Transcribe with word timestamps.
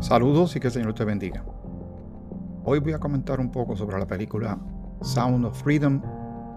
Saludos 0.00 0.54
y 0.54 0.60
que 0.60 0.68
el 0.68 0.72
Señor 0.72 0.94
te 0.94 1.04
bendiga. 1.04 1.44
Hoy 2.64 2.78
voy 2.78 2.92
a 2.92 3.00
comentar 3.00 3.40
un 3.40 3.50
poco 3.50 3.74
sobre 3.74 3.98
la 3.98 4.06
película 4.06 4.56
Sound 5.02 5.44
of 5.44 5.60
Freedom 5.60 6.00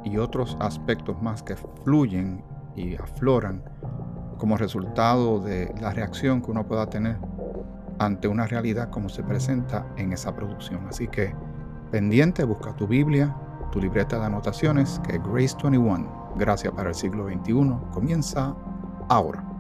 y 0.06 0.18
otros 0.18 0.56
aspectos 0.60 1.20
más 1.24 1.42
que 1.42 1.56
fluyen 1.56 2.44
y 2.76 2.96
afloran 2.96 3.64
como 4.38 4.58
resultado 4.58 5.40
de 5.40 5.74
la 5.82 5.92
reacción 5.92 6.44
que 6.44 6.52
uno 6.52 6.68
pueda 6.68 6.88
tener 6.88 7.18
ante 7.98 8.28
una 8.28 8.46
realidad 8.46 8.92
como 8.92 9.10
se 9.10 9.24
presenta 9.24 9.88
en 9.98 10.14
esa 10.14 10.36
producción. 10.36 10.86
Así 10.88 11.08
que 11.08 11.34
pendiente, 11.90 12.44
busca 12.44 12.76
tu 12.76 12.86
Biblia, 12.86 13.36
tu 13.72 13.80
libreta 13.82 14.20
de 14.20 14.26
anotaciones, 14.26 15.02
que 15.08 15.18
Grace 15.18 15.58
21, 15.64 16.36
Gracias 16.38 16.72
para 16.74 16.90
el 16.90 16.96
siglo 16.96 17.28
XXI, 17.28 17.76
comienza 17.92 18.56
ahora. 19.10 19.51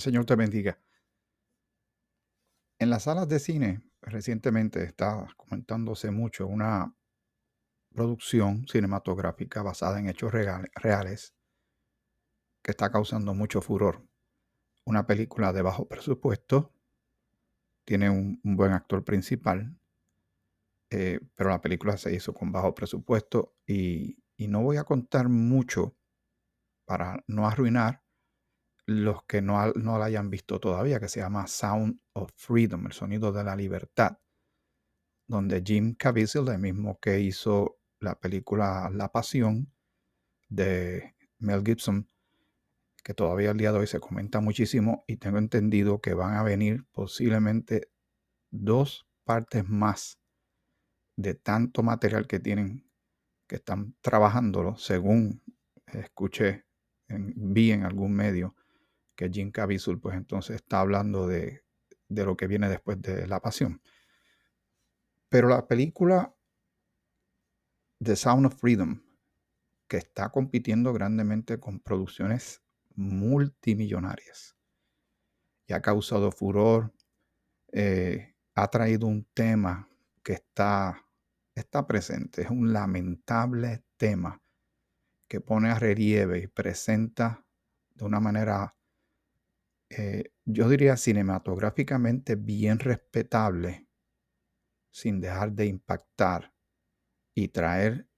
Señor 0.00 0.24
te 0.24 0.34
bendiga. 0.34 0.78
En 2.78 2.88
las 2.88 3.04
salas 3.04 3.28
de 3.28 3.38
cine 3.38 3.82
recientemente 4.00 4.82
está 4.82 5.28
comentándose 5.36 6.10
mucho 6.10 6.46
una 6.46 6.94
producción 7.94 8.66
cinematográfica 8.66 9.62
basada 9.62 9.98
en 9.98 10.08
hechos 10.08 10.32
reales 10.32 11.34
que 12.62 12.70
está 12.70 12.90
causando 12.90 13.34
mucho 13.34 13.60
furor. 13.60 14.06
Una 14.86 15.06
película 15.06 15.52
de 15.52 15.62
bajo 15.62 15.86
presupuesto, 15.86 16.72
tiene 17.84 18.08
un, 18.08 18.40
buen 18.42 18.72
actor 18.72 19.04
principal, 19.04 19.78
eh, 20.90 21.20
pero 21.34 21.50
la 21.50 21.60
película 21.60 21.96
se 21.96 22.14
hizo 22.14 22.32
con 22.32 22.50
bajo 22.52 22.74
presupuesto 22.74 23.56
y 23.66 24.16
no 24.38 24.62
voy 24.62 24.78
a 24.78 24.84
contar 24.84 25.28
mucho 25.28 25.96
para 26.86 27.22
no 27.26 27.46
arruinar 27.46 28.02
los 28.86 29.24
que 29.24 29.42
no, 29.42 29.72
no 29.72 29.98
la 29.98 30.06
hayan 30.06 30.30
visto 30.30 30.58
todavía, 30.60 31.00
que 31.00 31.08
se 31.08 31.20
llama 31.20 31.46
Sound 31.46 32.00
of 32.12 32.30
Freedom, 32.34 32.86
el 32.86 32.92
sonido 32.92 33.32
de 33.32 33.44
la 33.44 33.56
libertad, 33.56 34.18
donde 35.26 35.62
Jim 35.64 35.94
Caviezel, 35.94 36.48
el 36.48 36.58
mismo 36.58 36.98
que 36.98 37.20
hizo 37.20 37.78
la 38.00 38.18
película 38.18 38.90
La 38.92 39.12
Pasión 39.12 39.72
de 40.48 41.14
Mel 41.38 41.62
Gibson, 41.64 42.08
que 43.02 43.14
todavía 43.14 43.52
el 43.52 43.56
día 43.56 43.72
de 43.72 43.78
hoy 43.78 43.86
se 43.86 44.00
comenta 44.00 44.40
muchísimo 44.40 45.04
y 45.06 45.16
tengo 45.16 45.38
entendido 45.38 46.00
que 46.00 46.14
van 46.14 46.34
a 46.34 46.42
venir 46.42 46.84
posiblemente 46.92 47.90
dos 48.50 49.06
partes 49.24 49.68
más 49.68 50.18
de 51.16 51.34
tanto 51.34 51.82
material 51.82 52.26
que 52.26 52.40
tienen, 52.40 52.90
que 53.46 53.56
están 53.56 53.94
trabajándolo, 54.00 54.76
según 54.76 55.42
escuché, 55.86 56.66
en, 57.08 57.32
vi 57.36 57.72
en 57.72 57.84
algún 57.84 58.12
medio, 58.12 58.54
que 59.20 59.28
Jim 59.28 59.50
Caviezel 59.50 60.00
pues 60.00 60.16
entonces 60.16 60.56
está 60.56 60.80
hablando 60.80 61.26
de, 61.26 61.62
de 62.08 62.24
lo 62.24 62.38
que 62.38 62.46
viene 62.46 62.70
después 62.70 63.02
de 63.02 63.26
La 63.26 63.42
Pasión. 63.42 63.82
Pero 65.28 65.50
la 65.50 65.68
película 65.68 66.34
The 68.02 68.16
Sound 68.16 68.46
of 68.46 68.54
Freedom, 68.54 69.02
que 69.88 69.98
está 69.98 70.30
compitiendo 70.30 70.94
grandemente 70.94 71.60
con 71.60 71.80
producciones 71.80 72.62
multimillonarias 72.94 74.56
y 75.66 75.74
ha 75.74 75.82
causado 75.82 76.32
furor, 76.32 76.94
eh, 77.72 78.34
ha 78.54 78.68
traído 78.68 79.06
un 79.06 79.26
tema 79.34 79.86
que 80.22 80.32
está, 80.32 81.06
está 81.54 81.86
presente, 81.86 82.40
es 82.40 82.48
un 82.48 82.72
lamentable 82.72 83.84
tema 83.98 84.42
que 85.28 85.42
pone 85.42 85.68
a 85.68 85.78
relieve 85.78 86.38
y 86.38 86.46
presenta 86.46 87.44
de 87.90 88.04
una 88.06 88.18
manera 88.18 88.74
eh, 89.90 90.32
yo 90.44 90.68
diría 90.68 90.96
cinematográficamente 90.96 92.36
bien 92.36 92.78
respetable, 92.78 93.88
sin 94.92 95.20
dejar 95.20 95.52
de 95.52 95.66
impactar 95.66 96.52
y 97.34 97.48
traer, 97.48 98.08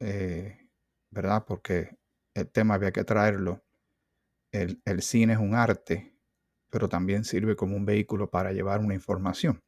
eh, 0.00 0.68
¿verdad? 1.10 1.44
Porque 1.46 1.98
el 2.34 2.48
tema 2.50 2.74
había 2.74 2.92
que 2.92 3.04
traerlo. 3.04 3.64
El, 4.52 4.80
el 4.84 5.02
cine 5.02 5.34
es 5.34 5.38
un 5.40 5.54
arte, 5.54 6.16
pero 6.70 6.88
también 6.88 7.24
sirve 7.24 7.56
como 7.56 7.76
un 7.76 7.84
vehículo 7.84 8.30
para 8.30 8.52
llevar 8.52 8.80
una 8.80 8.94
información. 8.94 9.62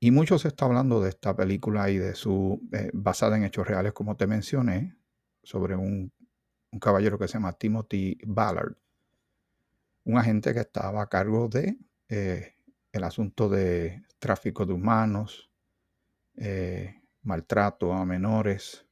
Y 0.00 0.10
mucho 0.10 0.38
se 0.38 0.48
está 0.48 0.64
hablando 0.64 1.02
de 1.02 1.10
esta 1.10 1.36
película 1.36 1.90
y 1.90 1.98
de 1.98 2.14
su, 2.14 2.66
eh, 2.72 2.90
basada 2.94 3.36
en 3.36 3.44
hechos 3.44 3.66
reales, 3.66 3.92
como 3.92 4.16
te 4.16 4.26
mencioné, 4.26 4.96
sobre 5.42 5.74
un, 5.76 6.12
un 6.72 6.78
caballero 6.78 7.18
que 7.18 7.28
se 7.28 7.34
llama 7.34 7.52
Timothy 7.54 8.18
Ballard 8.24 8.76
un 10.08 10.16
agente 10.16 10.54
que 10.54 10.60
estaba 10.60 11.02
a 11.02 11.06
cargo 11.06 11.48
de 11.48 11.76
eh, 12.08 12.54
el 12.92 13.04
asunto 13.04 13.50
de 13.50 14.02
tráfico 14.18 14.64
de 14.64 14.72
humanos, 14.72 15.50
eh, 16.36 17.02
maltrato 17.22 17.92
a 17.92 18.06
menores 18.06 18.86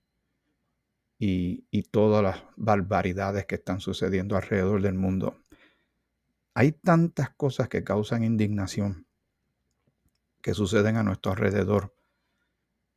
y, 1.18 1.64
todas 1.90 2.22
las 2.22 2.44
barbaridades 2.56 3.46
que 3.46 3.54
están 3.54 3.80
sucediendo 3.80 4.36
alrededor 4.36 4.82
del 4.82 4.92
mundo. 4.92 5.42
Hay 6.52 6.72
tantas 6.72 7.30
cosas 7.30 7.70
que 7.70 7.82
causan 7.82 8.22
indignación 8.22 9.06
que 10.42 10.52
suceden 10.52 10.98
a 10.98 11.02
nuestro 11.02 11.32
alrededor, 11.32 11.94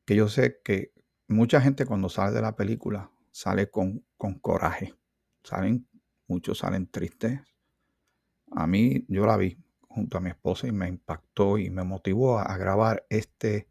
que 0.05 0.17
yo 0.17 0.27
sé 0.27 0.59
que 0.61 0.91
mucha 1.29 1.61
gente 1.61 1.85
cuando 1.85 2.09
sale 2.09 2.33
de 2.33 2.41
la 2.41 2.57
película 2.57 3.11
sale 3.31 3.69
con, 3.69 4.05
con 4.17 4.39
coraje. 4.39 4.93
Salen, 5.41 5.87
muchos 6.27 6.57
salen 6.57 6.87
tristes, 6.87 7.39
a 8.51 8.67
mí 8.67 9.05
yo 9.07 9.25
la 9.25 9.37
vi 9.37 9.57
junto 9.87 10.17
a 10.17 10.21
mi 10.21 10.29
esposa 10.29 10.67
y 10.67 10.71
me 10.71 10.87
impactó 10.87 11.57
y 11.57 11.69
me 11.69 11.83
motivó 11.83 12.39
a, 12.39 12.57
grabar 12.57 13.05
este, 13.09 13.67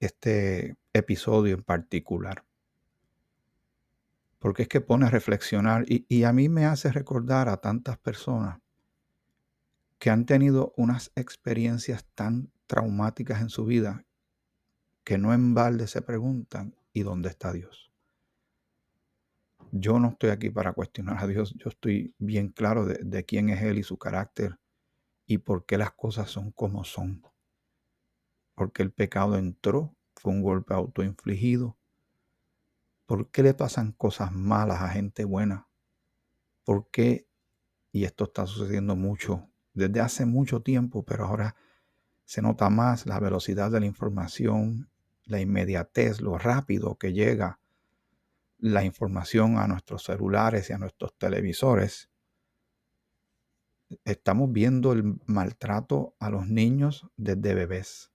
este 0.00 0.76
episodio 0.92 1.54
en 1.54 1.62
particular. 1.62 2.44
Porque 4.38 4.62
es 4.62 4.68
que 4.68 4.80
pone 4.80 5.06
a 5.06 5.10
reflexionar 5.10 5.84
y, 5.88 6.04
y 6.08 6.24
a 6.24 6.32
mí 6.32 6.48
me 6.48 6.66
hace 6.66 6.92
recordar 6.92 7.48
a 7.48 7.56
tantas 7.56 7.98
personas 7.98 8.60
que 9.98 10.10
han 10.10 10.26
tenido 10.26 10.74
unas 10.76 11.10
experiencias 11.16 12.04
tan 12.14 12.50
traumáticas 12.66 13.40
en 13.40 13.48
su 13.48 13.64
vida 13.64 14.04
que 15.04 15.18
no 15.18 15.32
en 15.32 15.54
balde 15.54 15.86
se 15.86 16.02
preguntan, 16.02 16.74
¿y 16.92 17.02
dónde 17.02 17.28
está 17.28 17.52
Dios? 17.52 17.92
Yo 19.72 19.98
no 19.98 20.08
estoy 20.08 20.30
aquí 20.30 20.50
para 20.50 20.72
cuestionar 20.72 21.22
a 21.22 21.26
Dios, 21.26 21.54
yo 21.56 21.68
estoy 21.68 22.14
bien 22.18 22.48
claro 22.48 22.86
de, 22.86 23.24
quién 23.24 23.50
es 23.50 23.62
Él 23.62 23.78
y 23.78 23.82
su 23.82 23.98
carácter 23.98 24.58
y 25.26 25.38
por 25.38 25.66
qué 25.66 25.76
las 25.76 25.92
cosas 25.92 26.30
son 26.30 26.52
como 26.52 26.84
son. 26.84 27.22
Porque 28.54 28.82
el 28.82 28.92
pecado 28.92 29.36
entró, 29.36 29.94
fue 30.14 30.32
un 30.32 30.42
golpe 30.42 30.72
autoinfligido. 30.72 31.76
¿Por 33.06 33.30
qué 33.30 33.42
le 33.42 33.54
pasan 33.54 33.92
cosas 33.92 34.32
malas 34.32 34.82
a 34.82 34.88
gente 34.88 35.24
buena? 35.24 35.68
¿Por 36.64 36.88
qué? 36.90 37.28
Y 37.92 38.04
esto 38.04 38.24
está 38.24 38.46
sucediendo 38.46 38.96
mucho, 38.96 39.48
desde 39.74 40.00
hace 40.00 40.26
mucho 40.26 40.62
tiempo, 40.62 41.04
pero 41.04 41.26
ahora 41.26 41.56
se 42.24 42.42
nota 42.42 42.70
más 42.70 43.06
la 43.06 43.20
velocidad 43.20 43.70
de 43.70 43.80
la 43.80 43.86
información, 43.86 44.90
la 45.24 45.40
inmediatez, 45.40 46.20
lo 46.20 46.38
rápido 46.38 46.96
que 46.96 47.12
llega 47.12 47.60
la 48.58 48.84
información 48.84 49.58
a 49.58 49.66
nuestros 49.66 50.04
celulares 50.04 50.70
y 50.70 50.72
a 50.72 50.78
nuestros 50.78 51.16
televisores, 51.18 52.10
estamos 54.04 54.52
viendo 54.52 54.92
el 54.92 55.18
maltrato 55.26 56.16
a 56.18 56.30
los 56.30 56.48
niños 56.48 57.06
desde 57.16 57.54
bebés. 57.54 58.12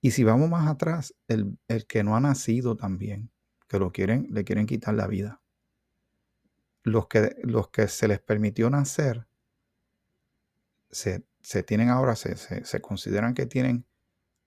Y 0.00 0.12
si 0.12 0.24
vamos 0.24 0.48
más 0.48 0.68
atrás, 0.68 1.14
el, 1.28 1.58
que 1.88 2.04
no 2.04 2.16
ha 2.16 2.20
nacido 2.20 2.76
también, 2.76 3.30
que 3.68 3.78
lo 3.78 3.90
quieren, 3.92 4.28
le 4.30 4.44
quieren 4.44 4.66
quitar 4.66 4.94
la 4.94 5.06
vida. 5.06 5.40
Los 6.82 7.08
que, 7.08 7.36
los 7.42 7.70
que 7.70 7.88
se 7.88 8.08
les 8.08 8.20
permitió 8.20 8.68
nacer, 8.68 9.26
se, 10.90 11.24
tienen 11.66 11.88
ahora, 11.88 12.14
se, 12.14 12.36
se 12.36 12.80
consideran 12.80 13.34
que 13.34 13.46
tienen 13.46 13.86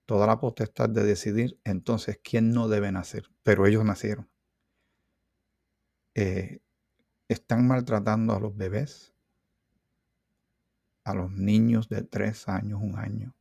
toda 0.06 0.26
la 0.26 0.38
potestad 0.38 0.88
de 0.88 1.04
decidir 1.04 1.60
entonces 1.64 2.18
quién 2.22 2.52
no 2.52 2.68
debe 2.68 2.90
nacer, 2.92 3.28
pero 3.42 3.66
ellos 3.66 3.84
nacieron. 3.84 4.30
Eh, 6.20 6.58
están 7.28 7.68
maltratando 7.68 8.34
a 8.34 8.40
los 8.40 8.56
bebés, 8.56 9.14
a 11.04 11.14
los 11.14 11.30
niños 11.30 11.88
de 11.88 12.02
tres 12.02 12.48
años, 12.48 12.80
un 12.82 12.98
año, 12.98 13.36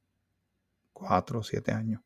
cuatro, 0.94 1.42
siete 1.42 1.72
años. 1.72 2.04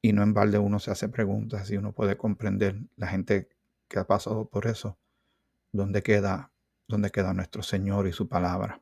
Y 0.00 0.14
no 0.14 0.22
en 0.22 0.32
balde 0.32 0.56
uno 0.56 0.78
se 0.78 0.90
hace 0.90 1.10
preguntas 1.10 1.68
si 1.68 1.76
uno 1.76 1.92
puede 1.92 2.16
comprender 2.16 2.80
la 2.96 3.08
gente 3.08 3.50
que 3.88 3.98
ha 3.98 4.06
pasado 4.06 4.48
por 4.48 4.66
eso, 4.66 4.96
dónde 5.70 6.02
queda, 6.02 6.50
dónde 6.88 7.10
queda 7.10 7.34
nuestro 7.34 7.62
Señor 7.62 8.06
y 8.06 8.12
su 8.12 8.26
palabra. 8.26 8.80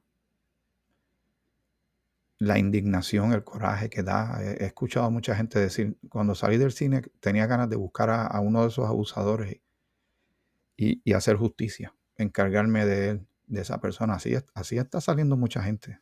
La 2.38 2.60
indignación, 2.60 3.32
el 3.32 3.42
coraje 3.42 3.90
que 3.90 4.04
da. 4.04 4.40
He 4.40 4.66
escuchado 4.66 5.06
a 5.06 5.10
mucha 5.10 5.34
gente 5.34 5.58
decir, 5.58 5.98
cuando 6.08 6.36
salí 6.36 6.58
del 6.58 6.70
cine 6.70 7.02
tenía 7.18 7.48
ganas 7.48 7.68
de 7.68 7.74
buscar 7.74 8.08
a, 8.10 8.24
a 8.24 8.38
uno 8.38 8.62
de 8.62 8.68
esos 8.68 8.86
abusadores 8.86 9.58
y, 10.78 11.12
hacer 11.12 11.36
justicia. 11.36 11.94
encargarme 12.16 12.86
de 12.86 13.10
él, 13.10 13.26
de 13.46 13.60
esa 13.60 13.80
persona. 13.80 14.14
Así, 14.14 14.34
así 14.54 14.78
está 14.78 15.00
saliendo 15.00 15.36
mucha 15.36 15.62
gente. 15.62 16.00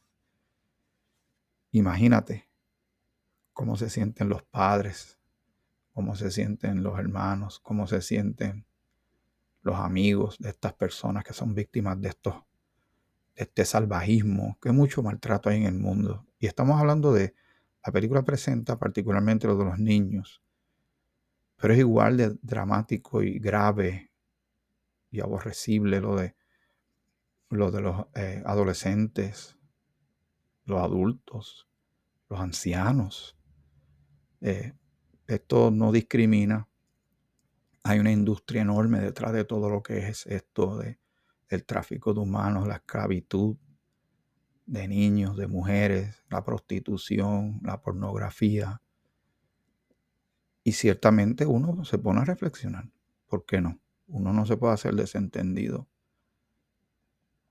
Imagínate 1.73 2.49
cómo 3.52 3.76
se 3.76 3.90
sienten 3.90 4.28
los 4.28 4.43
padres, 4.43 5.19
cómo 5.93 6.14
se 6.14 6.31
sienten 6.31 6.82
los 6.82 6.99
hermanos, 6.99 7.58
cómo 7.61 7.87
se 7.87 8.00
sienten 8.02 8.67
los 9.62 9.76
amigos 9.76 10.38
de 10.38 10.50
estas 10.50 10.75
personas 10.75 11.25
que 11.25 11.32
son 11.32 11.55
víctimas 11.55 12.00
de 12.00 12.11
estos 12.11 12.34
este 13.34 13.67
salvajismo, 13.67 14.58
que 14.62 14.73
mucho 14.73 15.02
maltrato 15.02 15.50
hay 15.50 15.58
en 15.58 15.67
el 15.67 15.75
mundo. 15.75 16.26
Y 16.38 16.46
estamos 16.46 16.81
hablando 16.81 17.12
de, 17.12 17.34
la 17.84 17.93
película 17.93 18.23
presenta 18.23 18.78
particularmente 18.78 19.46
lo 19.46 19.56
de 19.56 19.67
los 19.67 19.78
niños, 19.78 20.43
pero 21.56 21.75
es 21.75 21.78
igual 21.78 22.17
de 22.17 22.37
dramático 22.40 23.23
y 23.23 23.38
grave 23.38 24.11
y 25.16 25.20
aborrecible 25.20 26.00
lo 26.00 26.16
de, 26.16 26.36
lo 27.48 27.70
de 27.70 27.80
los 27.80 28.06
eh, 28.14 28.42
adolescentes, 28.44 29.56
los 30.66 30.82
adultos, 30.82 31.68
los 32.28 32.38
ancianos. 32.38 33.38
Eh, 34.42 34.74
esto 35.26 35.70
no 35.70 35.90
discrimina. 35.90 36.68
Hay 37.82 37.98
una 37.98 38.12
industria 38.12 38.62
enorme 38.62 39.00
detrás 39.00 39.32
de 39.32 39.44
todo 39.44 39.70
lo 39.70 39.82
que 39.82 40.08
es 40.08 40.26
esto 40.26 40.76
de 40.76 40.98
el 41.48 41.64
tráfico 41.64 42.12
de 42.12 42.20
humanos, 42.20 42.66
la 42.66 42.76
esclavitud 42.76 43.56
de 44.66 44.88
niños, 44.88 45.36
de 45.36 45.46
mujeres, 45.46 46.24
la 46.28 46.44
prostitución, 46.44 47.60
la 47.62 47.80
pornografía. 47.80 48.82
Y 50.64 50.72
ciertamente 50.72 51.46
uno 51.46 51.84
se 51.84 51.98
pone 51.98 52.20
a 52.20 52.24
reflexionar. 52.24 52.90
¿Por 53.28 53.46
qué 53.46 53.60
no? 53.60 53.80
Uno 54.08 54.32
no 54.32 54.47
se 54.47 54.56
puede 54.56 54.75
hacer 54.75 54.94
desentendido 54.94 55.88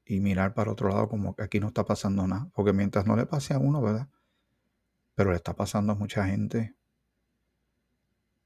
y 0.05 0.19
mirar 0.19 0.53
para 0.53 0.71
otro 0.71 0.89
lado 0.89 1.09
como 1.09 1.35
que 1.35 1.43
aquí 1.43 1.59
no 1.59 1.67
está 1.67 1.85
pasando 1.85 2.27
nada. 2.27 2.49
Porque 2.53 2.73
mientras 2.73 3.05
no 3.05 3.15
le 3.15 3.25
pase 3.25 3.53
a 3.53 3.59
uno, 3.59 3.81
¿verdad? 3.81 4.07
Pero 5.15 5.31
le 5.31 5.37
está 5.37 5.55
pasando 5.55 5.93
a 5.93 5.95
mucha 5.95 6.25
gente. 6.27 6.75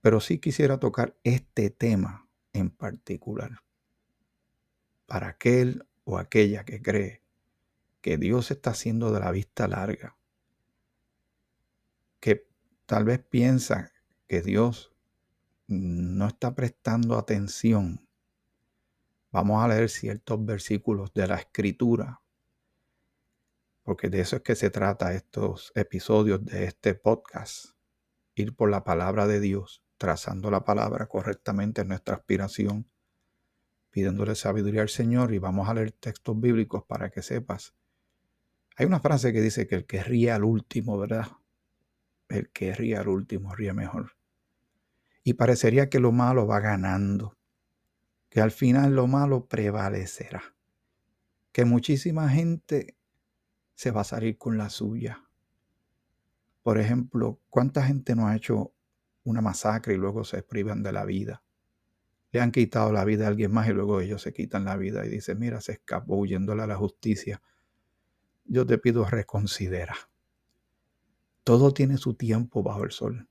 Pero 0.01 0.21
sí 0.21 0.39
quisiera 0.39 0.79
tocar 0.79 1.15
este 1.23 1.69
tema 1.69 2.27
en 2.53 2.69
particular 2.69 3.61
para 5.05 5.27
aquel 5.27 5.85
o 6.05 6.17
aquella 6.17 6.63
que 6.63 6.81
cree 6.81 7.23
que 8.01 8.17
Dios 8.17 8.51
está 8.51 8.71
haciendo 8.71 9.11
de 9.11 9.19
la 9.19 9.31
vista 9.31 9.67
larga, 9.67 10.15
que 12.19 12.47
tal 12.85 13.03
vez 13.03 13.19
piensa 13.19 13.91
que 14.27 14.41
Dios 14.41 14.93
no 15.69 16.27
está 16.27 16.53
prestando 16.55 17.17
atención. 17.17 18.05
Vamos 19.31 19.63
a 19.63 19.67
leer 19.67 19.89
ciertos 19.89 20.43
versículos 20.43 21.13
de 21.13 21.27
la 21.27 21.35
escritura, 21.35 22.21
porque 23.83 24.09
de 24.09 24.21
eso 24.21 24.37
es 24.37 24.41
que 24.41 24.55
se 24.55 24.69
trata 24.69 25.13
estos 25.13 25.71
episodios 25.75 26.43
de 26.43 26.65
este 26.65 26.95
podcast, 26.95 27.75
ir 28.35 28.55
por 28.55 28.69
la 28.69 28.83
palabra 28.83 29.27
de 29.27 29.39
Dios, 29.39 29.83
trazando 29.97 30.51
la 30.51 30.65
palabra 30.65 31.07
correctamente 31.07 31.81
en 31.81 31.89
nuestra 31.89 32.15
aspiración 32.15 32.89
pidiéndole 33.89 34.35
sabiduría 34.35 34.81
al 34.81 34.89
Señor 34.89 35.33
y 35.33 35.39
vamos 35.39 35.67
a 35.67 35.73
leer 35.73 35.91
textos 35.91 36.39
bíblicos 36.39 36.83
para 36.85 37.09
que 37.09 37.21
sepas. 37.21 37.75
Hay 38.75 38.85
una 38.85 38.99
frase 38.99 39.33
que 39.33 39.41
dice 39.41 39.67
que 39.67 39.75
el 39.75 39.85
que 39.85 40.03
ríe 40.03 40.31
al 40.31 40.43
último, 40.43 40.97
¿verdad? 40.97 41.27
El 42.29 42.49
que 42.49 42.73
ríe 42.73 42.95
al 42.95 43.09
último 43.09 43.55
ríe 43.55 43.73
mejor. 43.73 44.18
Y 45.23 45.33
parecería 45.33 45.89
que 45.89 45.99
lo 45.99 46.11
malo 46.11 46.47
va 46.47 46.59
ganando, 46.59 47.37
que 48.29 48.41
al 48.41 48.51
final 48.51 48.95
lo 48.95 49.07
malo 49.07 49.47
prevalecerá, 49.47 50.55
que 51.51 51.65
muchísima 51.65 52.29
gente 52.29 52.95
se 53.75 53.91
va 53.91 54.01
a 54.01 54.05
salir 54.05 54.37
con 54.37 54.57
la 54.57 54.69
suya. 54.69 55.25
Por 56.63 56.77
ejemplo, 56.77 57.39
¿cuánta 57.49 57.83
gente 57.83 58.15
no 58.15 58.27
ha 58.27 58.35
hecho 58.35 58.73
una 59.23 59.41
masacre 59.41 59.93
y 59.93 59.97
luego 59.97 60.23
se 60.23 60.43
privan 60.43 60.83
de 60.83 60.91
la 60.91 61.05
vida? 61.05 61.43
le 62.31 62.41
han 62.41 62.51
quitado 62.51 62.91
la 62.91 63.05
vida 63.05 63.25
a 63.25 63.29
alguien 63.29 63.51
más 63.51 63.67
y 63.67 63.73
luego 63.73 64.01
ellos 64.01 64.21
se 64.21 64.33
quitan 64.33 64.65
la 64.65 64.77
vida 64.77 65.05
y 65.05 65.09
dicen, 65.09 65.39
mira, 65.39 65.61
se 65.61 65.73
escapó 65.73 66.17
huyéndole 66.17 66.63
a 66.63 66.67
la 66.67 66.75
justicia. 66.75 67.41
Yo 68.45 68.65
te 68.65 68.77
pido 68.77 69.05
reconsidera. 69.05 69.95
Todo 71.43 71.73
tiene 71.73 71.97
su 71.97 72.13
tiempo 72.13 72.61
bajo 72.61 72.83
el 72.83 72.91
sol. 72.91 73.27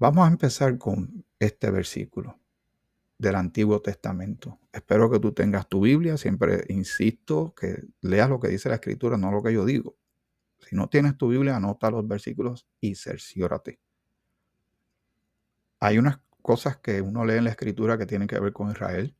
Vamos 0.00 0.28
a 0.28 0.30
empezar 0.30 0.78
con 0.78 1.24
este 1.40 1.72
versículo 1.72 2.38
del 3.18 3.34
Antiguo 3.34 3.82
Testamento. 3.82 4.60
Espero 4.72 5.10
que 5.10 5.18
tú 5.18 5.32
tengas 5.32 5.68
tu 5.68 5.80
Biblia. 5.80 6.16
Siempre 6.16 6.64
insisto 6.68 7.52
que 7.52 7.82
leas 8.00 8.30
lo 8.30 8.38
que 8.38 8.46
dice 8.46 8.68
la 8.68 8.76
Escritura, 8.76 9.16
no 9.16 9.32
lo 9.32 9.42
que 9.42 9.52
yo 9.52 9.64
digo. 9.64 9.96
Si 10.60 10.76
no 10.76 10.88
tienes 10.88 11.16
tu 11.18 11.28
Biblia, 11.28 11.56
anota 11.56 11.90
los 11.90 12.06
versículos 12.06 12.68
y 12.80 12.94
cerciórate. 12.94 13.80
Hay 15.80 15.98
unas 15.98 16.20
cosas 16.42 16.76
que 16.76 17.00
uno 17.00 17.24
lee 17.24 17.38
en 17.38 17.44
la 17.44 17.50
escritura 17.50 17.98
que 17.98 18.06
tienen 18.06 18.28
que 18.28 18.38
ver 18.38 18.52
con 18.52 18.70
Israel, 18.70 19.16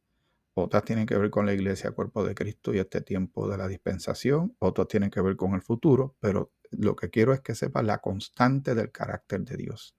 otras 0.55 0.85
tienen 0.85 1.07
que 1.07 1.17
ver 1.19 1.31
con 1.31 1.45
la 1.45 1.55
iglesia, 1.55 1.91
cuerpo 1.91 2.25
de 2.25 2.37
Cristo 2.37 2.73
y 2.73 2.79
este 2.79 3.01
tiempo 3.01 3.49
de 3.49 3.59
la 3.59 3.67
dispensación, 3.67 4.57
otras 4.61 4.87
tienen 4.87 5.11
que 5.11 5.21
ver 5.21 5.37
con 5.37 5.55
el 5.55 5.63
futuro, 5.63 6.17
pero 6.21 6.53
lo 6.71 6.95
que 6.95 7.11
quiero 7.11 7.33
es 7.33 7.41
que 7.41 7.55
sepas 7.55 7.85
la 7.85 7.99
constante 7.99 8.75
del 8.75 8.93
carácter 8.93 9.45
de 9.45 9.57
Dios. 9.57 9.97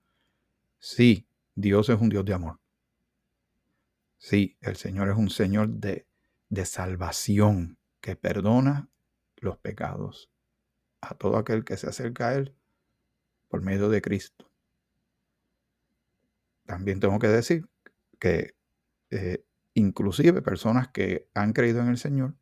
Sí, 0.79 1.27
Dios 1.55 1.89
es 1.89 1.99
un 1.99 2.09
Dios 2.09 2.25
de 2.25 2.33
amor. 2.33 2.59
Sí, 4.17 4.57
el 4.61 4.75
Señor 4.75 5.09
es 5.09 5.15
un 5.15 5.29
Señor 5.29 5.69
de, 5.69 6.07
de 6.49 6.65
salvación 6.65 7.77
que 8.01 8.15
perdona 8.15 8.89
los 9.37 9.57
pecados 9.57 10.29
a 11.01 11.15
todo 11.15 11.37
aquel 11.37 11.63
que 11.63 11.77
se 11.77 11.87
acerca 11.87 12.29
a 12.29 12.35
Él 12.35 12.55
por 13.47 13.61
medio 13.61 13.89
de 13.89 14.01
Cristo 14.01 14.49
también 16.69 16.99
tengo 16.99 17.17
que 17.17 17.27
decir 17.27 17.67
que 18.19 18.53
eh, 19.09 19.43
inclusive 19.73 20.43
personas 20.43 20.89
que 20.89 21.27
han 21.33 21.51
creído 21.51 21.81
en 21.81 21.87
el 21.87 21.97
Señor, 21.97 22.35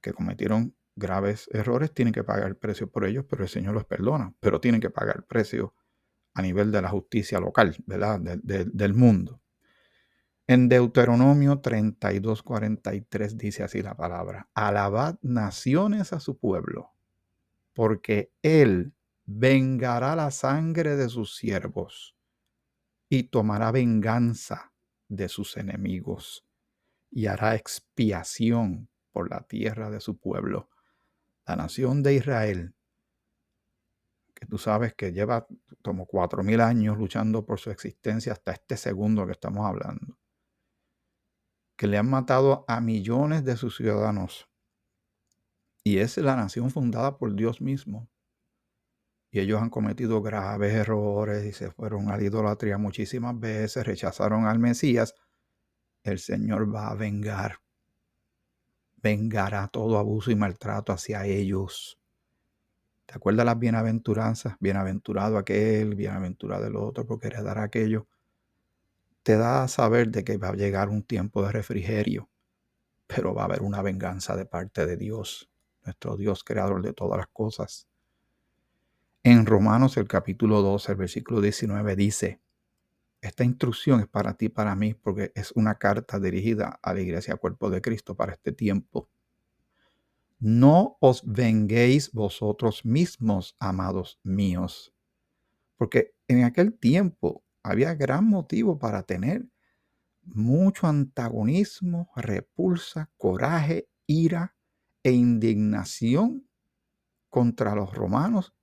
que 0.00 0.12
cometieron 0.12 0.74
graves 0.96 1.48
errores, 1.52 1.94
tienen 1.94 2.12
que 2.12 2.24
pagar 2.24 2.48
el 2.48 2.56
precio 2.56 2.90
por 2.90 3.04
ellos, 3.04 3.24
pero 3.30 3.44
el 3.44 3.48
Señor 3.48 3.74
los 3.74 3.84
perdona, 3.84 4.34
pero 4.40 4.60
tienen 4.60 4.80
que 4.80 4.90
pagar 4.90 5.18
el 5.18 5.22
precio 5.22 5.74
a 6.36 6.42
nivel 6.42 6.70
de 6.70 6.82
la 6.82 6.90
justicia 6.90 7.40
local, 7.40 7.74
¿verdad? 7.86 8.20
del 8.20 8.92
mundo. 8.92 9.40
En 10.46 10.68
Deuteronomio 10.68 11.60
32, 11.60 12.42
43 12.42 13.38
dice 13.38 13.62
así 13.62 13.80
la 13.80 13.96
palabra, 13.96 14.50
alabad 14.52 15.18
naciones 15.22 16.12
a 16.12 16.20
su 16.20 16.38
pueblo, 16.38 16.92
porque 17.72 18.34
él 18.42 18.92
vengará 19.24 20.14
la 20.14 20.30
sangre 20.30 20.96
de 20.96 21.08
sus 21.08 21.36
siervos 21.36 22.14
y 23.08 23.24
tomará 23.24 23.72
venganza 23.72 24.74
de 25.08 25.30
sus 25.30 25.56
enemigos 25.56 26.46
y 27.10 27.28
hará 27.28 27.54
expiación 27.54 28.90
por 29.10 29.30
la 29.30 29.40
tierra 29.40 29.88
de 29.88 30.00
su 30.00 30.18
pueblo. 30.18 30.68
La 31.46 31.56
nación 31.56 32.02
de 32.02 32.12
Israel, 32.12 32.74
tú 34.46 34.58
sabes 34.58 34.94
que 34.94 35.12
lleva 35.12 35.46
como 35.82 36.06
cuatro 36.06 36.42
mil 36.42 36.60
años 36.60 36.98
luchando 36.98 37.44
por 37.44 37.60
su 37.60 37.70
existencia 37.70 38.32
hasta 38.32 38.52
este 38.52 38.76
segundo 38.76 39.26
que 39.26 39.32
estamos 39.32 39.66
hablando, 39.66 40.18
que 41.76 41.86
le 41.86 41.98
han 41.98 42.08
matado 42.08 42.64
a 42.68 42.80
millones 42.80 43.44
de 43.44 43.56
sus 43.56 43.76
ciudadanos. 43.76 44.48
Y 45.84 45.98
es 45.98 46.16
la 46.16 46.34
nación 46.34 46.70
fundada 46.70 47.16
por 47.16 47.34
Dios 47.34 47.60
mismo 47.60 48.08
y 49.36 49.40
ellos 49.40 49.60
han 49.60 49.68
cometido 49.68 50.22
graves 50.22 50.72
errores 50.72 51.44
y 51.44 51.52
se 51.52 51.70
fueron 51.70 52.10
a 52.10 52.16
la 52.16 52.24
idolatría 52.24 52.78
muchísimas 52.78 53.38
veces, 53.38 53.84
rechazaron 53.86 54.46
al 54.46 54.58
Mesías, 54.58 55.14
el 56.04 56.18
Señor 56.18 56.74
va 56.74 56.88
a 56.88 56.94
vengar. 56.94 57.58
Vengará 58.96 59.68
todo 59.68 59.98
abuso 59.98 60.30
y 60.30 60.36
maltrato 60.36 60.90
hacia 60.90 61.26
ellos. 61.26 61.98
¿Te 63.06 63.14
acuerdas 63.14 63.46
las 63.46 63.58
bienaventuranzas? 63.58 64.56
Bienaventurado 64.58 65.38
aquel, 65.38 65.94
bienaventurado 65.94 66.66
el 66.66 66.76
otro, 66.76 67.06
porque 67.06 67.28
heredará 67.28 67.62
aquello. 67.62 68.08
Te 69.22 69.36
da 69.36 69.62
a 69.62 69.68
saber 69.68 70.10
de 70.10 70.24
que 70.24 70.36
va 70.36 70.48
a 70.48 70.54
llegar 70.54 70.88
un 70.88 71.02
tiempo 71.02 71.42
de 71.42 71.52
refrigerio, 71.52 72.28
pero 73.06 73.34
va 73.34 73.42
a 73.42 73.44
haber 73.46 73.62
una 73.62 73.80
venganza 73.82 74.36
de 74.36 74.44
parte 74.44 74.86
de 74.86 74.96
Dios, 74.96 75.48
nuestro 75.84 76.16
Dios 76.16 76.42
creador 76.44 76.82
de 76.82 76.92
todas 76.92 77.18
las 77.18 77.28
cosas. 77.28 77.86
En 79.22 79.46
Romanos 79.46 79.96
el 79.96 80.06
capítulo 80.06 80.62
12, 80.62 80.92
el 80.92 80.98
versículo 80.98 81.40
19 81.40 81.96
dice, 81.96 82.40
esta 83.20 83.44
instrucción 83.44 84.00
es 84.00 84.06
para 84.06 84.34
ti, 84.34 84.48
para 84.48 84.76
mí, 84.76 84.94
porque 84.94 85.32
es 85.34 85.50
una 85.52 85.76
carta 85.76 86.20
dirigida 86.20 86.78
a 86.82 86.94
la 86.94 87.00
iglesia 87.00 87.36
cuerpo 87.36 87.70
de 87.70 87.80
Cristo 87.80 88.14
para 88.14 88.32
este 88.32 88.52
tiempo. 88.52 89.08
No 90.38 90.98
os 91.00 91.22
venguéis 91.24 92.12
vosotros 92.12 92.84
mismos, 92.84 93.56
amados 93.58 94.20
míos, 94.22 94.94
porque 95.76 96.14
en 96.28 96.44
aquel 96.44 96.78
tiempo 96.78 97.44
había 97.62 97.94
gran 97.94 98.26
motivo 98.26 98.78
para 98.78 99.02
tener 99.02 99.48
mucho 100.22 100.86
antagonismo, 100.86 102.10
repulsa, 102.16 103.10
coraje, 103.16 103.88
ira 104.06 104.56
e 105.02 105.12
indignación 105.12 106.48
contra 107.30 107.74
los 107.74 107.92
romanos 107.94 108.54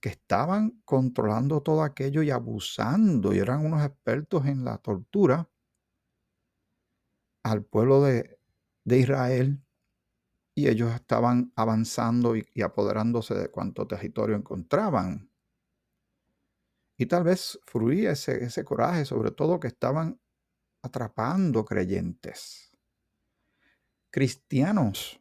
que 0.00 0.08
estaban 0.10 0.80
controlando 0.84 1.62
todo 1.62 1.82
aquello 1.82 2.22
y 2.22 2.30
abusando 2.30 3.34
y 3.34 3.38
eran 3.38 3.64
unos 3.64 3.84
expertos 3.84 4.46
en 4.46 4.64
la 4.64 4.78
tortura 4.78 5.48
al 7.42 7.64
pueblo 7.64 8.02
de, 8.02 8.38
Israel 8.84 9.65
y 10.58 10.68
ellos 10.68 10.92
estaban 10.94 11.52
avanzando 11.54 12.34
y, 12.34 12.62
apoderándose 12.62 13.34
de 13.34 13.50
cuanto 13.50 13.86
territorio 13.86 14.34
encontraban. 14.34 15.30
Y 16.96 17.04
tal 17.04 17.24
vez 17.24 17.60
fluía 17.66 18.12
ese, 18.12 18.42
ese 18.42 18.64
coraje, 18.64 19.04
sobre 19.04 19.32
todo 19.32 19.60
que 19.60 19.68
estaban 19.68 20.18
atrapando 20.82 21.62
creyentes, 21.66 22.74
cristianos. 24.10 25.20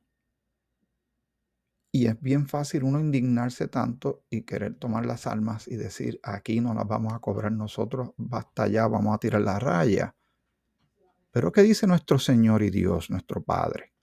Y 1.92 2.08
es 2.08 2.20
bien 2.22 2.48
fácil 2.48 2.86
uno 2.86 3.02
indignarse 3.02 3.68
tanto 3.68 4.24
y 4.30 4.44
querer 4.44 4.76
tomar 4.76 5.06
las 5.06 5.28
almas 5.28 5.68
y 5.68 5.76
decir, 5.76 6.18
aquí 6.24 6.62
no 6.62 6.74
las 6.74 6.88
vamos 6.88 7.12
a 7.12 7.20
cobrar 7.20 7.52
nosotros, 7.52 8.12
basta 8.16 8.68
ya, 8.68 8.88
vamos 8.88 9.14
a 9.14 9.18
tirar 9.18 9.42
la 9.42 9.60
raya. 9.60 10.16
Pero 11.32 11.52
¿qué 11.52 11.62
dice 11.62 11.88
nuestro 11.88 12.20
Señor 12.20 12.64
y 12.64 12.70
Dios, 12.70 13.10
nuestro 13.10 13.44
Padre? 13.44 13.95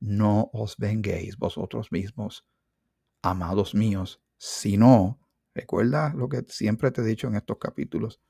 No 0.00 0.50
os 0.52 0.76
venguéis 0.76 1.36
vosotros 1.36 1.90
mismos, 1.90 2.46
amados 3.22 3.74
míos, 3.74 4.20
sino, 4.36 5.18
recuerda 5.54 6.14
lo 6.14 6.28
que 6.28 6.44
siempre 6.48 6.90
te 6.90 7.00
he 7.00 7.04
dicho 7.04 7.26
en 7.26 7.36
estos 7.36 7.58
capítulos, 7.58 8.20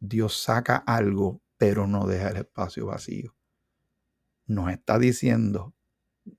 Dios 0.00 0.40
saca 0.42 0.76
algo 0.76 1.42
pero 1.58 1.86
no 1.88 2.06
deja 2.06 2.30
el 2.30 2.36
espacio 2.38 2.86
vacío. 2.86 3.34
Nos 4.46 4.70
está 4.70 4.98
diciendo, 4.98 5.74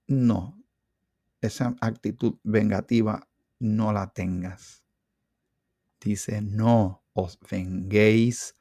no, 0.07 0.57
esa 1.41 1.75
actitud 1.81 2.39
vengativa 2.43 3.27
no 3.59 3.93
la 3.93 4.11
tengas. 4.11 4.83
Dice, 5.99 6.41
no 6.41 7.03
os 7.13 7.38
venguéis 7.51 8.55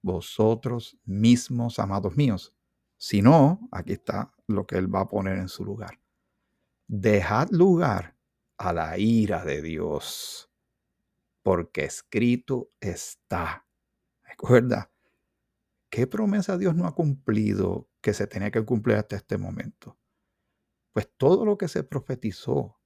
vosotros 0.00 0.96
mismos, 1.04 1.78
amados 1.80 2.16
míos. 2.16 2.54
Si 2.96 3.22
no, 3.22 3.68
aquí 3.72 3.92
está 3.92 4.32
lo 4.46 4.66
que 4.66 4.76
él 4.76 4.92
va 4.92 5.00
a 5.00 5.08
poner 5.08 5.38
en 5.38 5.48
su 5.48 5.64
lugar. 5.64 6.00
Dejad 6.86 7.50
lugar 7.50 8.16
a 8.56 8.72
la 8.72 8.98
ira 8.98 9.44
de 9.44 9.62
Dios, 9.62 10.50
porque 11.42 11.84
escrito 11.84 12.70
está. 12.80 13.66
Recuerda, 14.22 14.90
¿Qué 15.94 16.08
promesa 16.08 16.58
Dios 16.58 16.74
no 16.74 16.88
ha 16.88 16.94
cumplido 16.96 17.88
que 18.00 18.14
se 18.14 18.26
tenía 18.26 18.50
que 18.50 18.64
cumplir 18.64 18.96
hasta 18.96 19.14
este 19.14 19.38
momento? 19.38 19.96
Pues 20.92 21.08
todo 21.16 21.44
lo 21.44 21.56
que 21.56 21.68
se 21.68 21.84
profetizó, 21.84 22.80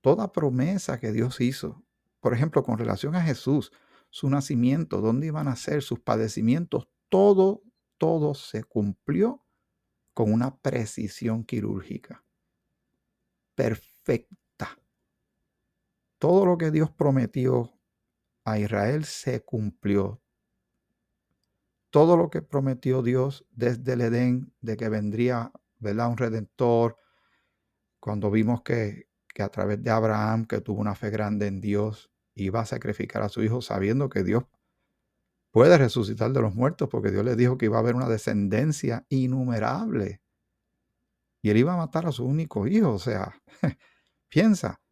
toda 0.00 0.32
promesa 0.32 0.98
que 0.98 1.12
Dios 1.12 1.40
hizo, 1.40 1.84
por 2.18 2.34
ejemplo, 2.34 2.64
con 2.64 2.76
relación 2.76 3.14
a 3.14 3.22
Jesús, 3.22 3.70
su 4.10 4.28
nacimiento, 4.28 5.00
dónde 5.00 5.28
iban 5.28 5.46
a 5.46 5.54
ser 5.54 5.80
sus 5.80 6.00
padecimientos, 6.00 6.88
todo, 7.08 7.62
todo 7.98 8.34
se 8.34 8.64
cumplió 8.64 9.44
con 10.14 10.32
una 10.32 10.56
precisión 10.56 11.44
quirúrgica. 11.44 12.24
Perfecta. 13.54 14.78
Todo 16.18 16.46
lo 16.46 16.58
que 16.58 16.70
Dios 16.70 16.90
prometió 16.90 17.72
a 18.44 18.58
Israel 18.58 19.04
se 19.04 19.42
cumplió 19.42 20.22
todo 21.96 22.18
lo 22.18 22.28
que 22.28 22.42
prometió 22.42 23.02
Dios 23.02 23.46
desde 23.52 23.94
el 23.94 24.02
Edén, 24.02 24.52
de 24.60 24.76
que 24.76 24.90
vendría 24.90 25.50
¿verdad? 25.78 26.10
un 26.10 26.18
redentor, 26.18 26.98
cuando 28.00 28.30
vimos 28.30 28.60
que, 28.60 29.08
que 29.32 29.42
a 29.42 29.48
través 29.48 29.82
de 29.82 29.90
Abraham, 29.90 30.44
que 30.44 30.60
tuvo 30.60 30.80
una 30.80 30.94
fe 30.94 31.08
grande 31.08 31.46
en 31.46 31.62
Dios, 31.62 32.10
iba 32.34 32.60
a 32.60 32.66
sacrificar 32.66 33.22
a 33.22 33.30
su 33.30 33.42
hijo 33.42 33.62
sabiendo 33.62 34.10
que 34.10 34.24
Dios 34.24 34.44
puede 35.56 35.78
resucitar 35.78 36.34
de 36.34 36.42
los 36.42 36.54
muertos, 36.54 36.86
porque 36.90 37.10
Dios 37.10 37.24
le 37.24 37.34
dijo 37.34 37.56
que 37.56 37.64
iba 37.64 37.78
a 37.78 37.80
haber 37.80 37.94
una 37.94 38.10
descendencia 38.10 39.06
innumerable. 39.08 40.20
Y 41.42 41.48
él 41.48 41.56
iba 41.56 41.72
a 41.72 41.78
matar 41.78 42.04
a 42.04 42.12
su 42.12 42.26
único 42.26 42.66
hijo. 42.66 42.92
O 42.92 42.98
sea, 42.98 43.42
piensa, 44.28 44.82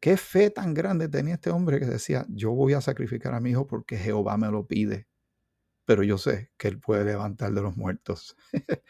qué 0.00 0.16
fe 0.16 0.50
tan 0.50 0.74
grande 0.74 1.08
tenía 1.08 1.34
este 1.34 1.50
hombre 1.50 1.78
que 1.78 1.86
decía, 1.86 2.26
yo 2.28 2.50
voy 2.50 2.72
a 2.72 2.80
sacrificar 2.80 3.34
a 3.34 3.40
mi 3.40 3.50
hijo 3.50 3.68
porque 3.68 3.96
Jehová 3.96 4.36
me 4.36 4.50
lo 4.50 4.66
pide 4.66 5.06
pero 5.84 6.02
yo 6.02 6.18
sé 6.18 6.50
que 6.56 6.66
Él 6.66 6.80
puede 6.80 7.04
levantar 7.04 7.52
de 7.52 7.62
los 7.62 7.76
muertos. 7.76 8.36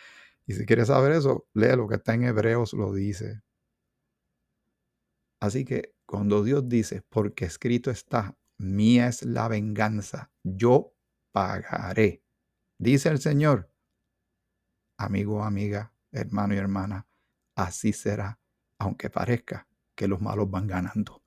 y 0.47 0.55
si 0.55 0.65
quieres 0.65 0.87
saber 0.87 1.13
eso, 1.13 1.47
lee 1.53 1.77
lo 1.77 1.87
que 1.87 1.97
está 1.97 2.15
en 2.15 2.23
Hebreos, 2.25 2.73
lo 2.73 2.95
dice. 2.95 3.43
Así 5.41 5.65
que 5.67 5.95
cuando 6.07 6.43
Dios 6.43 6.67
dice, 6.69 7.03
porque 7.11 7.45
escrito 7.45 7.91
está, 7.91 8.39
mía 8.59 9.09
es 9.09 9.23
la 9.23 9.49
venganza, 9.49 10.33
yo 10.43 10.94
pagaré, 11.35 12.23
dice 12.79 13.09
el 13.09 13.19
Señor, 13.19 13.69
amigo, 14.97 15.43
amiga, 15.43 15.93
hermano 16.13 16.55
y 16.55 16.59
hermana, 16.59 17.09
así 17.57 17.93
será, 17.93 18.39
aunque 18.79 19.11
parezca 19.11 19.67
que 19.97 20.07
los 20.07 20.21
malos 20.21 20.49
van 20.49 20.69
ganando, 20.69 21.25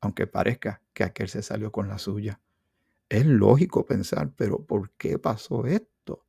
aunque 0.00 0.26
parezca 0.26 0.80
que 0.94 1.04
aquel 1.04 1.28
se 1.28 1.42
salió 1.42 1.70
con 1.70 1.88
la 1.88 1.98
suya 1.98 2.40
es 3.08 3.26
lógico 3.26 3.86
pensar, 3.86 4.32
pero 4.34 4.64
¿por 4.64 4.90
qué 4.92 5.18
pasó 5.18 5.66
esto? 5.66 6.24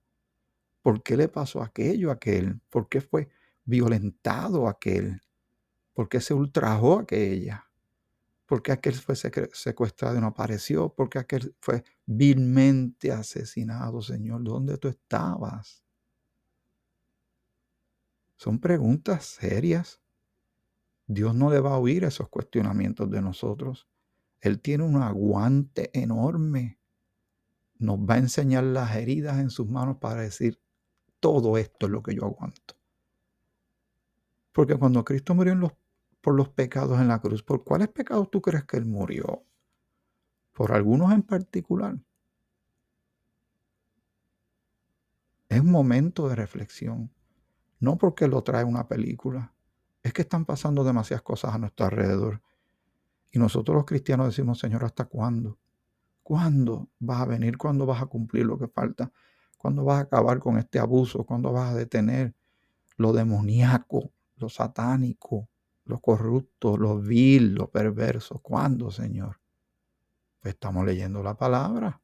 ¿Por 0.81 1.03
qué 1.03 1.17
le 1.17 1.27
pasó 1.27 1.61
aquello 1.61 2.11
a 2.11 2.15
aquel? 2.15 2.61
¿Por 2.69 2.87
qué 2.87 3.01
fue 3.01 3.29
violentado 3.65 4.67
aquel? 4.67 5.21
¿Por 5.93 6.07
qué 6.07 6.21
se 6.21 6.33
ultrajó 6.33 6.99
aquella? 6.99 7.66
¿Por 8.47 8.63
qué 8.63 8.71
aquel 8.71 8.95
fue 8.95 9.15
secuestrado 9.15 10.17
y 10.17 10.21
no 10.21 10.27
apareció? 10.27 10.87
¿Por 10.87 11.09
qué 11.09 11.19
aquel 11.19 11.53
fue 11.59 11.83
vilmente 12.05 13.11
asesinado, 13.11 14.01
Señor? 14.01 14.41
¿Dónde 14.41 14.77
tú 14.77 14.87
estabas? 14.87 15.83
Son 18.37 18.57
preguntas 18.59 19.25
serias. 19.25 19.99
Dios 21.07 21.35
no 21.35 21.51
le 21.51 21.59
va 21.59 21.71
a 21.71 21.77
oír 21.77 22.05
esos 22.05 22.29
cuestionamientos 22.29 23.11
de 23.11 23.21
nosotros. 23.21 23.85
Él 24.39 24.61
tiene 24.61 24.85
un 24.85 24.95
aguante 24.95 25.91
enorme. 25.93 26.79
Nos 27.79 27.99
va 27.99 28.13
a 28.13 28.19
enseñar 28.19 28.63
las 28.63 28.95
heridas 28.95 29.39
en 29.39 29.49
sus 29.49 29.67
manos 29.67 29.97
para 29.97 30.21
decir, 30.21 30.61
todo 31.19 31.57
esto 31.57 31.87
es 31.87 31.91
lo 31.91 32.01
que 32.01 32.15
yo 32.15 32.23
aguanto. 32.23 32.75
Porque 34.53 34.75
cuando 34.75 35.03
Cristo 35.03 35.35
murió 35.35 35.53
por 36.27 36.35
los 36.35 36.49
pecados 36.49 36.99
en 36.99 37.07
la 37.07 37.21
cruz, 37.21 37.41
¿por 37.41 37.63
cuáles 37.63 37.87
pecados 37.87 38.29
tú 38.29 38.41
crees 38.41 38.65
que 38.65 38.75
Él 38.75 38.85
murió? 38.85 39.45
Por 40.51 40.73
algunos 40.73 41.13
en 41.13 41.23
particular. 41.23 41.97
Es 45.47 45.61
un 45.61 45.71
momento 45.71 46.27
de 46.27 46.35
reflexión. 46.35 47.09
No 47.79 47.97
porque 47.97 48.27
lo 48.27 48.43
trae 48.43 48.65
una 48.65 48.89
película. 48.89 49.53
Es 50.03 50.11
que 50.11 50.23
están 50.23 50.43
pasando 50.43 50.83
demasiadas 50.83 51.21
cosas 51.21 51.55
a 51.55 51.59
nuestro 51.59 51.85
alrededor 51.85 52.41
y 53.31 53.39
nosotros 53.39 53.75
los 53.75 53.85
cristianos 53.85 54.27
decimos, 54.27 54.59
Señor, 54.59 54.83
¿hasta 54.83 55.05
cuándo? 55.05 55.57
¿Cuándo 56.23 56.89
vas 56.99 57.21
a 57.21 57.25
venir? 57.25 57.57
¿Cuándo 57.57 57.85
vas 57.85 58.01
a 58.01 58.07
cumplir 58.07 58.45
lo 58.45 58.59
que 58.59 58.67
falta? 58.67 59.13
¿Cuándo 59.57 59.85
vas 59.85 59.99
a 59.99 60.01
acabar 60.01 60.39
con 60.39 60.57
este 60.57 60.77
abuso? 60.77 61.23
¿Cuándo 61.25 61.53
vas 61.53 61.71
a 61.71 61.77
detener 61.77 62.35
lo 62.97 63.13
demoníaco, 63.13 64.11
lo 64.35 64.49
satánico, 64.49 65.47
lo 65.87 65.99
corrupto, 65.99 66.77
lo 66.77 66.99
vil, 66.99 67.55
lo 67.55 67.69
perverso? 67.69 68.39
¿Cuándo, 68.39 68.91
Señor? 68.91 69.39
Pues 70.39 70.53
estamos 70.53 70.85
leyendo 70.85 71.23
la 71.23 71.35
palabra. 71.35 72.01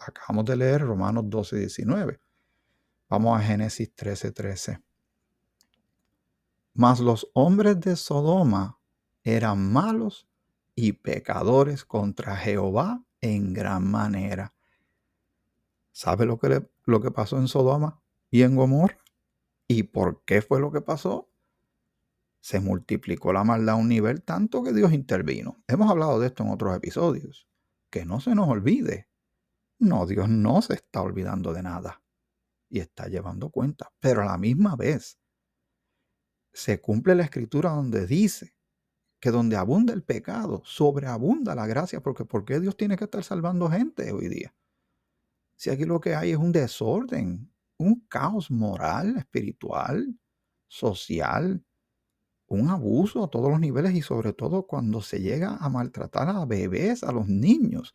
Acabamos 0.00 0.44
de 0.44 0.56
leer 0.56 0.82
Romanos 0.82 1.24
12, 1.26 1.58
19. 1.58 2.20
Vamos 3.08 3.38
a 3.38 3.42
Génesis 3.42 3.94
13, 3.94 4.32
13. 4.32 4.82
Mas 6.74 7.00
los 7.00 7.30
hombres 7.34 7.80
de 7.80 7.96
Sodoma 7.96 8.78
eran 9.22 9.72
malos 9.72 10.28
y 10.74 10.92
pecadores 10.92 11.84
contra 11.84 12.36
Jehová 12.36 13.04
en 13.20 13.52
gran 13.52 13.90
manera. 13.90 14.54
¿Sabe 15.92 16.26
lo 16.26 16.38
que, 16.38 16.68
lo 16.84 17.00
que 17.00 17.10
pasó 17.10 17.38
en 17.38 17.48
Sodoma 17.48 18.02
y 18.30 18.42
en 18.42 18.56
Gomorra? 18.56 18.98
¿Y 19.68 19.84
por 19.84 20.24
qué 20.24 20.42
fue 20.42 20.60
lo 20.60 20.72
que 20.72 20.80
pasó? 20.80 21.30
Se 22.44 22.60
multiplicó 22.60 23.32
la 23.32 23.42
maldad 23.42 23.76
a 23.76 23.78
un 23.78 23.88
nivel 23.88 24.22
tanto 24.22 24.62
que 24.62 24.74
Dios 24.74 24.92
intervino. 24.92 25.64
Hemos 25.66 25.90
hablado 25.90 26.20
de 26.20 26.26
esto 26.26 26.42
en 26.42 26.50
otros 26.50 26.76
episodios. 26.76 27.48
Que 27.88 28.04
no 28.04 28.20
se 28.20 28.34
nos 28.34 28.50
olvide. 28.50 29.08
No, 29.78 30.04
Dios 30.04 30.28
no 30.28 30.60
se 30.60 30.74
está 30.74 31.00
olvidando 31.00 31.54
de 31.54 31.62
nada. 31.62 32.02
Y 32.68 32.80
está 32.80 33.06
llevando 33.06 33.48
cuenta. 33.48 33.90
Pero 33.98 34.20
a 34.20 34.26
la 34.26 34.36
misma 34.36 34.76
vez 34.76 35.18
se 36.52 36.82
cumple 36.82 37.14
la 37.14 37.22
escritura 37.22 37.70
donde 37.70 38.06
dice 38.06 38.54
que 39.20 39.30
donde 39.30 39.56
abunda 39.56 39.94
el 39.94 40.02
pecado, 40.02 40.60
sobreabunda 40.66 41.54
la 41.54 41.66
gracia, 41.66 42.02
porque 42.02 42.26
¿por 42.26 42.44
qué 42.44 42.60
Dios 42.60 42.76
tiene 42.76 42.98
que 42.98 43.04
estar 43.04 43.24
salvando 43.24 43.70
gente 43.70 44.12
hoy 44.12 44.28
día? 44.28 44.54
Si 45.56 45.70
aquí 45.70 45.86
lo 45.86 45.98
que 45.98 46.14
hay 46.14 46.32
es 46.32 46.36
un 46.36 46.52
desorden, 46.52 47.50
un 47.78 48.06
caos 48.06 48.50
moral, 48.50 49.16
espiritual, 49.16 50.20
social, 50.68 51.64
un 52.54 52.70
abuso 52.70 53.24
a 53.24 53.28
todos 53.28 53.50
los 53.50 53.60
niveles 53.60 53.94
y 53.94 54.02
sobre 54.02 54.32
todo 54.32 54.66
cuando 54.66 55.02
se 55.02 55.20
llega 55.20 55.56
a 55.56 55.68
maltratar 55.68 56.28
a 56.28 56.44
bebés, 56.44 57.02
a 57.02 57.12
los 57.12 57.28
niños. 57.28 57.94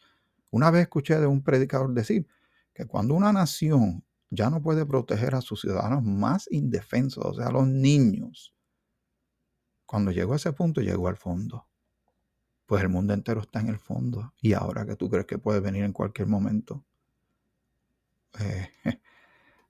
Una 0.52 0.72
vez 0.72 0.84
escuché 0.84 1.20
de 1.20 1.28
un 1.28 1.44
predicador 1.44 1.94
decir 1.94 2.28
que 2.74 2.86
cuando 2.86 3.14
una 3.14 3.34
nación 3.34 4.04
ya 4.30 4.50
no 4.50 4.62
puede 4.62 4.86
proteger 4.86 5.36
a 5.36 5.42
sus 5.42 5.62
ciudadanos 5.62 6.04
más 6.04 6.48
indefensos, 6.52 7.26
o 7.26 7.34
sea, 7.34 7.48
a 7.48 7.52
los 7.52 7.68
niños, 7.68 8.54
cuando 9.86 10.12
llegó 10.12 10.34
a 10.34 10.36
ese 10.36 10.54
punto 10.54 10.82
llegó 10.82 11.08
al 11.08 11.18
fondo. 11.18 11.68
Pues 12.68 12.84
el 12.84 12.90
mundo 12.90 13.14
entero 13.14 13.42
está 13.42 13.60
en 13.60 13.70
el 13.70 13.80
fondo. 13.80 14.34
Y 14.40 14.54
ahora 14.54 14.86
que 14.86 14.96
tú 14.96 15.10
crees 15.10 15.26
que 15.26 15.40
puede 15.40 15.60
venir 15.60 15.84
en 15.84 15.94
cualquier 15.94 16.28
momento. 16.28 16.86
Eh, 18.40 18.70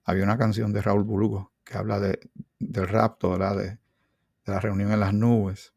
había 0.03 0.25
una 0.25 0.37
canción 0.37 0.73
de 0.73 0.81
Raúl 0.81 1.03
Bulugo 1.03 1.53
que 1.63 1.77
habla 1.77 2.01
de, 2.01 2.19
del 2.59 2.87
rapto, 2.89 3.29
¿verdad? 3.29 3.57
De, 3.57 3.79
la 4.45 4.59
reunión 4.59 4.91
en 4.91 4.99
las 4.99 5.13
nubes. 5.13 5.73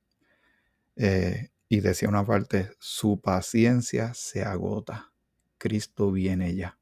Eh, 0.97 1.51
y 1.69 1.81
decía 1.81 2.09
una 2.09 2.25
parte, 2.25 2.71
su 2.79 3.21
paciencia 3.21 4.13
se 4.15 4.43
agota. 4.43 5.13
Cristo 5.59 6.13
viene 6.13 6.55
ya. 6.55 6.79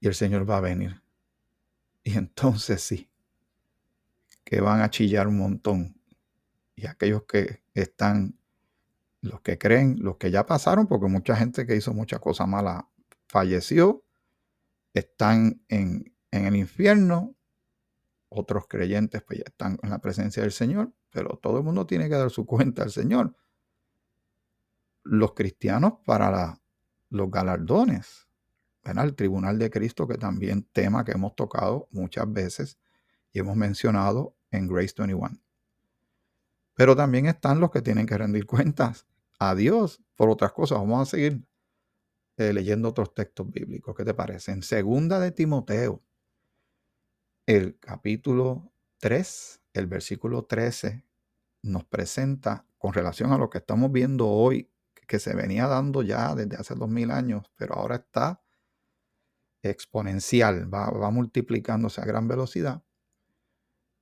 Y 0.00 0.08
el 0.08 0.14
Señor 0.14 0.48
va 0.48 0.58
a 0.58 0.60
venir. 0.60 1.02
Y 2.04 2.18
entonces 2.18 2.82
sí, 2.82 3.08
que 4.44 4.60
van 4.60 4.80
a 4.80 4.90
chillar 4.90 5.28
un 5.28 5.38
montón. 5.38 6.00
Y 6.74 6.86
aquellos 6.86 7.22
que 7.24 7.62
están, 7.74 8.38
los 9.20 9.40
que 9.40 9.56
creen, 9.56 9.96
los 10.00 10.16
que 10.16 10.30
ya 10.30 10.44
pasaron, 10.44 10.86
porque 10.86 11.06
mucha 11.06 11.36
gente 11.36 11.64
que 11.64 11.76
hizo 11.76 11.94
muchas 11.94 12.20
cosas 12.20 12.48
malas 12.48 12.84
falleció, 13.28 14.04
están 14.92 15.62
en, 15.68 16.12
en 16.30 16.46
el 16.46 16.56
infierno, 16.56 17.34
otros 18.34 18.66
creyentes 18.68 19.22
pues 19.22 19.40
ya 19.40 19.44
están 19.46 19.78
en 19.82 19.90
la 19.90 19.98
presencia 20.00 20.42
del 20.42 20.52
Señor, 20.52 20.92
pero 21.10 21.38
todo 21.42 21.58
el 21.58 21.64
mundo 21.64 21.86
tiene 21.86 22.08
que 22.08 22.16
dar 22.16 22.30
su 22.30 22.46
cuenta 22.46 22.82
al 22.82 22.90
Señor. 22.90 23.36
Los 25.04 25.34
cristianos 25.34 25.94
para 26.04 26.60
los 27.10 27.30
galardones, 27.30 28.28
el 28.84 29.14
tribunal 29.14 29.58
de 29.58 29.70
Cristo, 29.70 30.06
que 30.06 30.16
también 30.16 30.64
tema 30.72 31.04
que 31.04 31.12
hemos 31.12 31.34
tocado 31.36 31.88
muchas 31.90 32.30
veces 32.32 32.78
y 33.32 33.38
hemos 33.38 33.56
mencionado 33.56 34.36
en 34.50 34.68
Grace 34.68 34.94
21. 34.96 35.38
Pero 36.74 36.96
también 36.96 37.26
están 37.26 37.60
los 37.60 37.70
que 37.70 37.82
tienen 37.82 38.06
que 38.06 38.16
rendir 38.16 38.46
cuentas 38.46 39.06
a 39.38 39.54
Dios 39.54 40.00
por 40.16 40.30
otras 40.30 40.52
cosas. 40.52 40.78
Vamos 40.78 41.08
a 41.08 41.10
seguir 41.10 41.44
eh, 42.36 42.52
leyendo 42.52 42.88
otros 42.88 43.14
textos 43.14 43.50
bíblicos. 43.50 43.94
¿Qué 43.94 44.04
te 44.04 44.14
parece? 44.14 44.52
En 44.52 44.62
segunda 44.62 45.20
de 45.20 45.32
Timoteo, 45.32 46.02
el 47.46 47.78
capítulo 47.80 48.72
3, 48.98 49.60
el 49.74 49.86
versículo 49.86 50.44
13, 50.44 51.04
nos 51.62 51.84
presenta 51.84 52.66
con 52.78 52.92
relación 52.92 53.32
a 53.32 53.38
lo 53.38 53.50
que 53.50 53.58
estamos 53.58 53.90
viendo 53.90 54.28
hoy, 54.28 54.70
que 55.06 55.18
se 55.18 55.34
venía 55.34 55.66
dando 55.66 56.02
ya 56.02 56.34
desde 56.34 56.56
hace 56.56 56.74
dos 56.74 56.88
mil 56.88 57.10
años, 57.10 57.50
pero 57.56 57.74
ahora 57.74 57.96
está 57.96 58.42
exponencial, 59.62 60.72
va, 60.72 60.90
va 60.90 61.10
multiplicándose 61.10 62.00
a 62.00 62.04
gran 62.04 62.28
velocidad. 62.28 62.82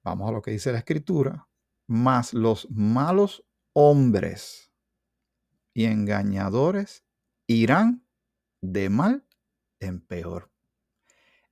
Vamos 0.03 0.29
a 0.29 0.33
lo 0.33 0.43
que 0.43 0.53
dice 0.53 0.73
la 0.73 0.79
escritura, 0.79 1.49
más 1.87 2.33
los 2.33 2.71
malos 2.71 3.45
hombres 3.73 4.73
y 5.75 5.85
engañadores 5.85 7.05
irán 7.47 8.07
de 8.63 8.91
mal 8.91 9.27
en 9.81 10.01
peor 10.01 10.51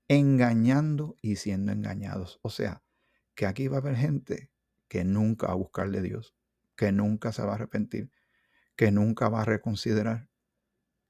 engañando 0.08 1.16
y 1.22 1.36
siendo 1.36 1.72
engañados. 1.72 2.40
O 2.42 2.50
sea, 2.50 2.82
que 3.34 3.46
aquí 3.46 3.68
va 3.68 3.76
a 3.76 3.80
haber 3.80 3.96
gente 3.96 4.50
que 4.88 5.04
nunca 5.04 5.48
va 5.48 5.52
a 5.52 5.56
buscarle 5.56 5.98
a 5.98 6.02
Dios, 6.02 6.34
que 6.74 6.92
nunca 6.92 7.32
se 7.32 7.42
va 7.42 7.52
a 7.52 7.54
arrepentir, 7.54 8.10
que 8.74 8.90
nunca 8.90 9.28
va 9.28 9.42
a 9.42 9.44
reconsiderar, 9.44 10.28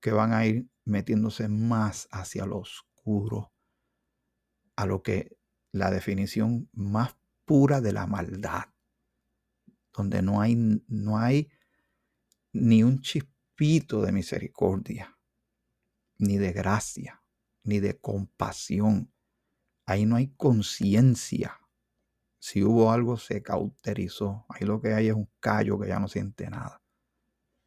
que 0.01 0.13
van 0.13 0.33
a 0.33 0.45
ir 0.47 0.69
metiéndose 0.85 1.49
más 1.49 2.09
hacia 2.11 2.45
lo 2.45 2.59
oscuro, 2.59 3.53
a 4.77 4.87
lo 4.87 5.03
que 5.03 5.39
la 5.73 5.91
definición 5.91 6.69
más 6.73 7.17
pura 7.45 7.81
de 7.81 7.93
la 7.93 8.07
maldad, 8.07 8.65
donde 9.93 10.23
no 10.23 10.41
hay, 10.41 10.57
no 10.89 11.19
hay 11.19 11.51
ni 12.53 12.83
un 12.83 13.01
chispito 13.01 14.03
de 14.03 14.13
misericordia, 14.13 15.19
ni 16.19 16.37
de 16.37 16.53
gracia, 16.53 17.18
ni 17.69 17.81
de 17.81 17.99
compasión. 17.99 19.13
Ahí 19.85 20.07
no 20.07 20.17
hay 20.17 20.29
conciencia. 20.29 21.61
Si 22.39 22.65
hubo 22.65 22.91
algo, 22.91 23.19
se 23.19 23.43
cauterizó. 23.43 24.47
Ahí 24.49 24.67
lo 24.67 24.81
que 24.81 24.95
hay 24.95 25.09
es 25.09 25.15
un 25.15 25.29
callo 25.39 25.79
que 25.79 25.89
ya 25.89 26.01
no 26.01 26.09
siente 26.09 26.49
nada. 26.49 26.83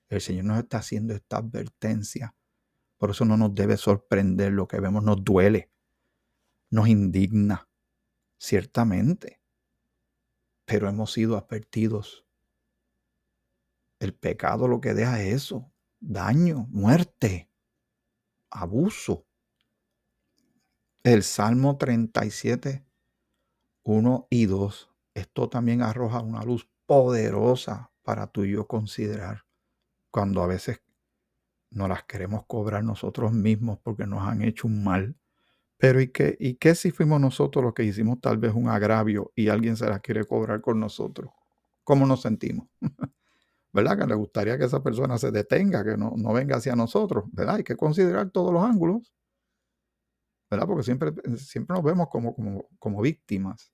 El 0.10 0.20
Señor 0.20 0.46
nos 0.46 0.58
está 0.58 0.80
haciendo 0.80 1.14
esta 1.14 1.38
advertencia. 1.38 2.36
Por 2.98 3.12
eso 3.12 3.26
no 3.26 3.38
nos 3.38 3.54
debe 3.54 3.78
sorprender 3.78 4.52
lo 4.52 4.68
que 4.68 4.80
vemos, 4.80 5.04
nos 5.04 5.24
duele, 5.24 5.72
nos 6.70 6.88
indigna, 6.88 7.70
ciertamente. 8.38 9.40
Pero 10.66 10.90
hemos 10.90 11.12
sido 11.14 11.38
advertidos. 11.38 12.26
El 14.00 14.16
pecado 14.16 14.68
lo 14.68 14.82
que 14.82 14.96
deja 14.96 15.22
es 15.22 15.36
eso, 15.36 15.72
daño, 16.00 16.68
muerte, 16.70 17.52
abuso. 18.50 19.28
El 21.04 21.24
Salmo 21.24 21.78
37, 21.78 22.86
1 23.84 24.28
y 24.30 24.46
2. 24.46 24.90
Esto 25.16 25.50
también 25.50 25.82
arroja 25.82 26.22
una 26.22 26.44
luz 26.44 26.70
poderosa 26.86 27.92
para 28.04 28.28
tú 28.28 28.44
y 28.46 28.52
yo 28.52 28.68
considerar 28.68 29.46
cuando 30.12 30.44
a 30.44 30.48
veces 30.48 30.82
no 31.72 31.88
las 31.88 32.04
queremos 32.06 32.46
cobrar 32.48 32.84
nosotros 32.84 33.34
mismos 33.34 33.80
porque 33.84 34.08
nos 34.08 34.24
han 34.28 34.44
hecho 34.44 34.68
un 34.68 34.84
mal. 34.84 35.16
Pero 35.78 36.02
¿y 36.02 36.10
qué, 36.10 36.38
¿y 36.40 36.56
qué 36.56 36.76
si 36.76 36.92
fuimos 36.92 37.22
nosotros 37.22 37.64
los 37.66 37.74
que 37.74 37.84
hicimos 37.84 38.22
tal 38.22 38.38
vez 38.40 38.54
un 38.54 38.70
agravio 38.70 39.32
y 39.36 39.50
alguien 39.50 39.78
se 39.78 39.88
las 39.90 40.02
quiere 40.02 40.26
cobrar 40.26 40.62
con 40.62 40.80
nosotros? 40.80 41.32
¿Cómo 41.84 42.08
nos 42.08 42.22
sentimos? 42.24 42.68
¿Verdad? 43.74 44.00
Que 44.00 44.08
le 44.08 44.16
gustaría 44.16 44.58
que 44.58 44.66
esa 44.66 44.84
persona 44.84 45.18
se 45.18 45.32
detenga, 45.32 45.84
que 45.84 45.98
no, 45.98 46.14
no 46.18 46.34
venga 46.34 46.58
hacia 46.58 46.76
nosotros. 46.76 47.26
¿Verdad? 47.34 47.58
Hay 47.58 47.64
que 47.64 47.78
considerar 47.78 48.32
todos 48.32 48.54
los 48.54 48.64
ángulos. 48.64 49.14
¿Verdad? 50.52 50.68
Porque 50.68 50.84
siempre, 50.84 51.14
siempre 51.38 51.74
nos 51.74 51.84
vemos 51.84 52.10
como, 52.10 52.36
como, 52.36 52.68
como 52.78 53.02
víctimas. 53.02 53.74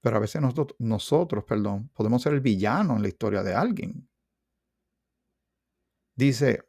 Pero 0.00 0.16
a 0.16 0.20
veces 0.20 0.40
nosotros, 0.40 0.76
nosotros, 0.78 1.44
perdón, 1.44 1.90
podemos 1.92 2.22
ser 2.22 2.34
el 2.34 2.40
villano 2.40 2.94
en 2.94 3.02
la 3.02 3.08
historia 3.08 3.42
de 3.42 3.54
alguien. 3.54 4.08
Dice 6.14 6.62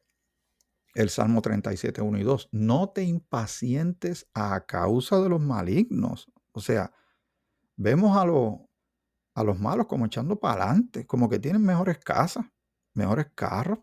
el 0.96 1.10
Salmo 1.10 1.42
37, 1.42 2.02
1 2.02 2.18
y 2.18 2.24
2, 2.24 2.50
no 2.52 2.90
te 2.90 3.04
impacientes 3.04 4.28
a 4.34 4.66
causa 4.66 5.22
de 5.22 5.30
los 5.30 5.42
malignos. 5.42 6.32
O 6.54 6.62
sea, 6.62 6.92
vemos 7.76 8.18
a, 8.18 8.22
a 8.22 9.44
los 9.44 9.60
malos 9.60 9.86
como 9.88 10.06
echando 10.06 10.40
para 10.40 10.64
adelante, 10.64 11.06
como 11.06 11.30
que 11.30 11.38
tienen 11.38 11.62
mejores 11.62 12.00
casas, 12.00 12.46
mejores 12.94 13.28
carros, 13.36 13.80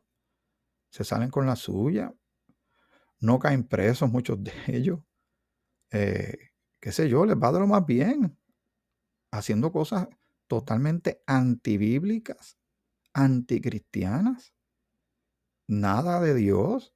se 0.91 1.05
salen 1.05 1.31
con 1.31 1.47
la 1.47 1.55
suya, 1.55 2.13
no 3.21 3.39
caen 3.39 3.63
presos 3.63 4.11
muchos 4.11 4.43
de 4.43 4.53
ellos, 4.67 5.01
eh, 5.93 6.39
qué 6.81 6.93
sé 6.93 7.09
yo, 7.09 7.25
les 7.27 7.37
va 7.37 7.53
de 7.53 7.61
lo 7.61 7.67
más 7.67 7.85
bien, 7.87 8.37
haciendo 9.33 9.73
cosas 9.73 10.09
totalmente 10.49 11.23
antibíblicas, 11.27 12.59
anticristianas, 13.15 14.55
nada 15.69 16.21
de 16.21 16.35
Dios. 16.35 16.95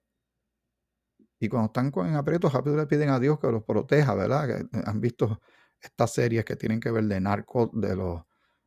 Y 1.39 1.49
cuando 1.49 1.67
están 1.67 1.93
en 2.09 2.15
aprietos, 2.15 2.53
rápido 2.53 2.77
le 2.77 2.87
piden 2.87 3.11
a 3.11 3.21
Dios 3.21 3.39
que 3.39 3.51
los 3.51 3.65
proteja, 3.65 4.15
¿verdad? 4.15 4.49
Que 4.71 4.79
han 4.85 5.01
visto 5.01 5.41
estas 5.81 6.13
series 6.13 6.45
que 6.45 6.57
tienen 6.57 6.81
que 6.81 6.91
ver 6.91 7.05
de 7.05 7.21
narcos, 7.21 7.71
de 7.75 7.95
los 7.97 8.23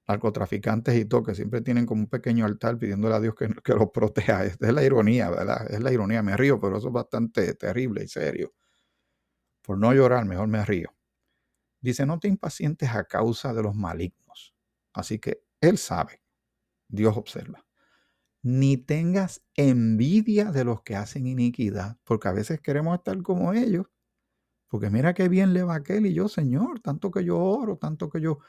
narcotraficantes 0.08 0.96
y 0.96 1.06
todo, 1.06 1.24
que 1.24 1.36
siempre 1.36 1.62
tienen 1.62 1.86
como 1.86 2.02
un 2.04 2.10
pequeño 2.10 2.46
altar 2.46 2.78
pidiéndole 2.78 3.16
a 3.16 3.20
Dios 3.20 3.36
que, 3.36 3.50
que 3.64 3.74
los 3.74 3.90
proteja. 3.92 4.46
Es 4.46 4.60
la 4.60 4.84
ironía, 4.84 5.30
¿verdad? 5.30 5.72
Es 5.72 5.80
la 5.82 5.92
ironía, 5.92 6.22
me 6.24 6.38
río, 6.38 6.60
pero 6.60 6.78
eso 6.78 6.88
es 6.88 6.94
bastante 6.94 7.54
terrible 7.56 8.04
y 8.04 8.08
serio. 8.08 8.54
Por 9.70 9.78
no 9.78 9.94
llorar, 9.94 10.26
mejor 10.26 10.48
me 10.48 10.66
río. 10.66 10.90
Dice, 11.80 12.08
no 12.08 12.18
te 12.18 12.28
impacientes 12.28 12.90
a 12.90 13.04
causa 13.04 13.54
de 13.54 13.62
los 13.62 13.76
malignos. 13.76 14.56
Así 14.94 15.20
que 15.20 15.44
Él 15.62 15.78
sabe, 15.78 16.24
Dios 16.88 17.16
observa. 17.16 17.64
Ni 18.42 18.78
tengas 18.78 19.44
envidia 19.54 20.52
de 20.52 20.64
los 20.64 20.82
que 20.82 20.96
hacen 20.96 21.28
iniquidad, 21.28 21.98
porque 22.04 22.30
a 22.30 22.32
veces 22.32 22.62
queremos 22.62 22.98
estar 22.98 23.22
como 23.22 23.54
ellos. 23.54 23.86
Porque 24.70 24.90
mira 24.90 25.14
qué 25.14 25.30
bien 25.30 25.54
le 25.54 25.62
va 25.62 25.76
aquel 25.76 26.08
y 26.08 26.16
yo, 26.16 26.30
Señor, 26.30 26.80
tanto 26.80 27.12
que 27.12 27.24
yo 27.24 27.38
oro, 27.38 27.78
tanto 27.78 28.10
que 28.10 28.22
yo 28.22 28.40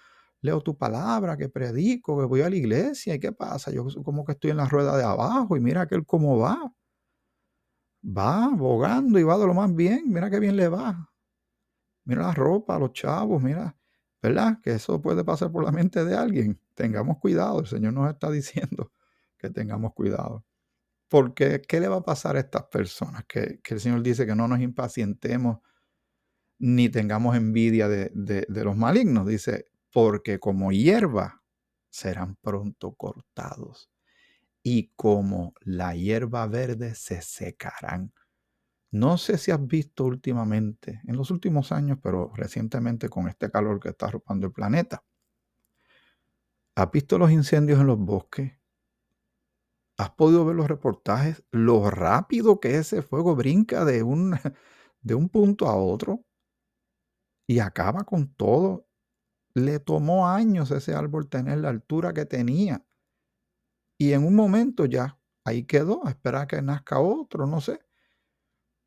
leo 0.40 0.62
tu 0.62 0.78
palabra, 0.78 1.36
que 1.36 1.50
predico, 1.50 2.18
que 2.18 2.24
voy 2.24 2.40
a 2.40 2.48
la 2.48 2.56
iglesia, 2.56 3.14
¿y 3.14 3.20
qué 3.20 3.32
pasa? 3.32 3.70
Yo 3.70 3.86
como 4.02 4.24
que 4.24 4.32
estoy 4.32 4.52
en 4.52 4.56
la 4.56 4.70
rueda 4.70 4.96
de 4.96 5.04
abajo 5.04 5.54
y 5.54 5.60
mira 5.60 5.82
aquel 5.82 6.06
cómo 6.06 6.38
va. 6.38 6.72
va 8.16 8.44
abogando 8.44 9.18
y 9.18 9.22
va 9.22 9.38
de 9.38 9.46
lo 9.46 9.54
más 9.54 9.74
bien. 9.74 10.04
Mira 10.06 10.30
qué 10.30 10.38
bien 10.40 10.56
le 10.56 10.68
va. 10.68 11.09
Mira 12.10 12.22
la 12.22 12.34
ropa, 12.34 12.76
los 12.76 12.92
chavos, 12.92 13.40
mira, 13.40 13.76
¿verdad? 14.20 14.58
Que 14.60 14.72
eso 14.72 15.00
puede 15.00 15.22
pasar 15.22 15.52
por 15.52 15.62
la 15.64 15.70
mente 15.70 16.04
de 16.04 16.16
alguien. 16.16 16.60
Tengamos 16.74 17.18
cuidado, 17.18 17.60
el 17.60 17.68
Señor 17.68 17.92
nos 17.92 18.10
está 18.10 18.32
diciendo 18.32 18.92
que 19.38 19.48
tengamos 19.48 19.94
cuidado. 19.94 20.44
Porque, 21.08 21.62
¿qué 21.62 21.78
le 21.78 21.86
va 21.86 21.98
a 21.98 22.02
pasar 22.02 22.34
a 22.34 22.40
estas 22.40 22.64
personas? 22.64 23.24
Que, 23.26 23.60
el 23.64 23.80
Señor 23.80 24.02
dice 24.02 24.26
que 24.26 24.34
no 24.34 24.48
nos 24.48 24.60
impacientemos 24.60 25.60
ni 26.58 26.88
tengamos 26.88 27.36
envidia 27.36 27.86
de, 27.88 28.10
de 28.12 28.64
los 28.64 28.76
malignos. 28.76 29.24
Dice, 29.28 29.70
porque 29.92 30.40
como 30.40 30.72
hierba 30.72 31.44
serán 31.90 32.34
pronto 32.42 32.96
cortados 32.96 33.88
y 34.64 34.92
como 34.96 35.54
la 35.60 35.94
hierba 35.94 36.48
verde 36.48 36.96
se 36.96 37.22
secarán. 37.22 38.12
No 38.92 39.18
sé 39.18 39.38
si 39.38 39.50
has 39.50 39.64
visto 39.66 40.04
últimamente, 40.04 41.00
en 41.06 41.16
los 41.16 41.30
últimos 41.30 41.72
años, 41.72 41.98
pero 42.02 42.32
recientemente 42.34 43.08
con 43.08 43.28
este 43.28 43.50
calor 43.50 43.80
que 43.80 43.90
está 43.90 44.06
arropando 44.06 44.46
el 44.46 44.52
planeta, 44.52 45.04
¿has 46.74 46.90
visto 46.90 47.16
los 47.18 47.30
incendios 47.30 47.78
en 47.80 47.86
los 47.86 47.98
bosques? 47.98 48.52
¿Has 49.96 50.10
podido 50.10 50.44
ver 50.44 50.56
los 50.56 50.66
reportajes? 50.66 51.44
Lo 51.52 51.90
rápido 51.90 52.58
que 52.58 52.76
ese 52.76 53.02
fuego 53.02 53.36
brinca 53.36 53.84
de 53.84 54.02
un, 54.02 54.32
de 55.02 55.14
un 55.14 55.28
punto 55.28 55.68
a 55.68 55.76
otro 55.76 56.24
y 57.46 57.58
acaba 57.58 58.04
con 58.04 58.32
todo. 58.34 58.86
Le 59.54 59.80
tomó 59.80 60.28
años 60.28 60.70
ese 60.70 60.94
árbol 60.94 61.28
tener 61.28 61.58
la 61.58 61.70
altura 61.70 62.14
que 62.14 62.24
tenía. 62.26 62.84
Y 63.98 64.14
en 64.14 64.24
un 64.24 64.34
momento 64.34 64.84
ya, 64.86 65.18
ahí 65.44 65.64
quedó, 65.64 66.04
a 66.06 66.10
esperar 66.10 66.46
que 66.48 66.60
nazca 66.62 66.98
otro, 66.98 67.46
no 67.46 67.60
sé. 67.60 67.80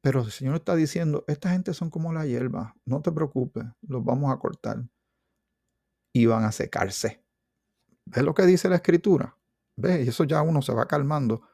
Pero 0.03 0.21
el 0.21 0.31
Señor 0.31 0.55
está 0.55 0.75
diciendo, 0.75 1.23
esta 1.29 1.51
gente 1.51 1.73
son 1.73 1.89
como 1.89 2.11
la 2.11 2.25
hierba, 2.25 2.75
no 2.83 3.01
te 3.01 3.09
preocupes, 3.09 3.63
los 3.81 4.03
vamos 4.03 4.33
a 4.33 4.37
cortar. 4.37 4.83
Y 6.11 6.25
van 6.25 6.43
a 6.43 6.51
secarse. 6.51 7.23
¿Ves 8.05 8.21
lo 8.21 8.33
que 8.33 8.45
dice 8.45 8.67
la 8.67 8.75
escritura? 8.75 9.39
¿Ves? 9.77 10.05
Y 10.05 10.09
eso 10.09 10.25
ya 10.25 10.41
uno 10.41 10.61
se 10.61 10.73
va 10.73 10.89
calmando, 10.89 11.47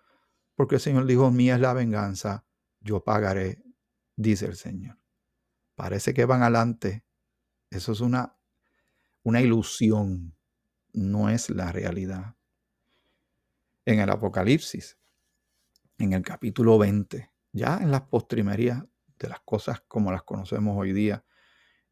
porque 0.56 0.76
el 0.76 0.82
Señor 0.82 1.06
dijo, 1.06 1.30
mía 1.30 1.54
es 1.54 1.62
la 1.62 1.74
venganza, 1.74 2.44
yo 2.80 3.04
pagaré, 3.04 3.62
dice 4.16 4.48
el 4.48 4.56
Señor. 4.56 4.98
Parece 5.76 6.16
que 6.16 6.26
van 6.26 6.42
adelante. 6.42 7.06
Eso 7.70 7.92
es 7.92 8.02
una, 8.02 8.36
una 9.22 9.42
ilusión, 9.42 10.36
no 10.92 11.30
es 11.30 11.52
la 11.52 11.72
realidad 11.72 12.36
en 13.86 14.00
el 14.00 14.10
Apocalipsis, 14.10 14.98
en 16.00 16.14
el 16.14 16.24
capítulo 16.24 16.80
20, 16.80 17.29
ya 17.52 17.80
en 17.82 17.92
las 17.92 18.02
postrimerías 18.02 18.84
de 19.18 19.30
las 19.30 19.40
cosas 19.42 19.82
como 19.88 20.12
las 20.12 20.24
conocemos 20.24 20.78
hoy 20.78 20.94
día, 20.94 21.26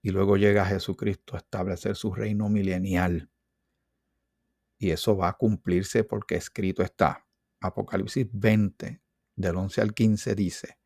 y 0.02 0.12
luego 0.12 0.38
llega 0.38 0.65
Jesucristo 0.65 1.36
a 1.36 1.39
establecer 1.39 1.96
su 1.96 2.13
reino 2.13 2.50
milenial. 2.50 3.30
Y 4.78 4.91
eso 4.91 5.17
va 5.17 5.30
a 5.30 5.34
cumplirse 5.34 6.04
porque 6.04 6.36
escrito 6.36 6.84
está. 6.84 7.26
Apocalipsis 7.60 8.28
20, 8.32 9.02
del 9.36 9.56
11 9.56 9.82
al 9.82 9.93
15 9.93 10.36
dice, 10.36 10.78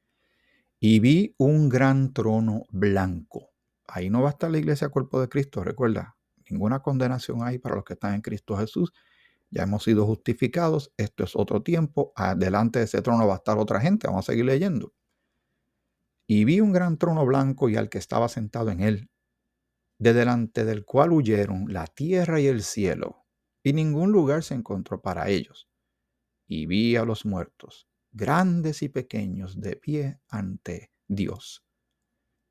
y 0.80 1.00
vi 1.00 1.36
un 1.38 1.70
gran 1.70 2.14
trono 2.14 2.64
blanco. 2.70 3.52
Ahí 3.88 4.10
no 4.10 4.22
va 4.22 4.30
a 4.30 4.32
estar 4.32 4.50
la 4.50 4.58
iglesia 4.58 4.90
cuerpo 4.90 5.20
de 5.22 5.30
Cristo, 5.30 5.64
recuerda, 5.64 6.18
ninguna 6.50 6.80
condenación 6.80 7.44
hay 7.44 7.60
para 7.60 7.76
los 7.76 7.84
que 7.84 7.94
están 7.94 8.16
en 8.16 8.22
Cristo 8.22 8.58
Jesús, 8.58 8.94
ya 9.52 9.64
hemos 9.64 9.84
sido 9.84 10.06
justificados, 10.06 10.94
esto 10.98 11.26
es 11.26 11.36
otro 11.36 11.62
tiempo, 11.62 12.14
adelante 12.16 12.80
de 12.80 12.86
ese 12.86 13.02
trono 13.02 13.28
va 13.28 13.34
a 13.34 13.38
estar 13.38 13.58
otra 13.58 13.82
gente, 13.82 14.08
vamos 14.08 14.28
a 14.28 14.32
seguir 14.32 14.46
leyendo. 14.46 14.94
Y 16.26 16.46
vi 16.46 16.62
un 16.62 16.72
gran 16.72 16.98
trono 16.98 17.26
blanco 17.26 17.68
y 17.68 17.76
al 17.76 17.90
que 17.90 17.98
estaba 17.98 18.30
sentado 18.30 18.72
en 18.72 18.80
él, 18.80 19.12
de 20.00 20.14
delante 20.14 20.64
del 20.64 20.86
cual 20.86 21.12
huyeron 21.12 21.72
la 21.72 21.86
tierra 21.86 22.40
y 22.40 22.48
el 22.48 22.64
cielo, 22.64 23.26
y 23.62 23.74
ningún 23.74 24.14
lugar 24.14 24.44
se 24.44 24.56
encontró 24.56 25.02
para 25.02 25.28
ellos. 25.28 25.70
Y 26.48 26.66
vi 26.66 26.96
a 26.96 27.04
los 27.04 27.26
muertos, 27.26 27.90
grandes 28.12 28.82
y 28.82 28.90
pequeños, 28.90 29.60
de 29.60 29.76
pie 29.76 30.20
ante 30.30 30.92
Dios. 31.08 31.66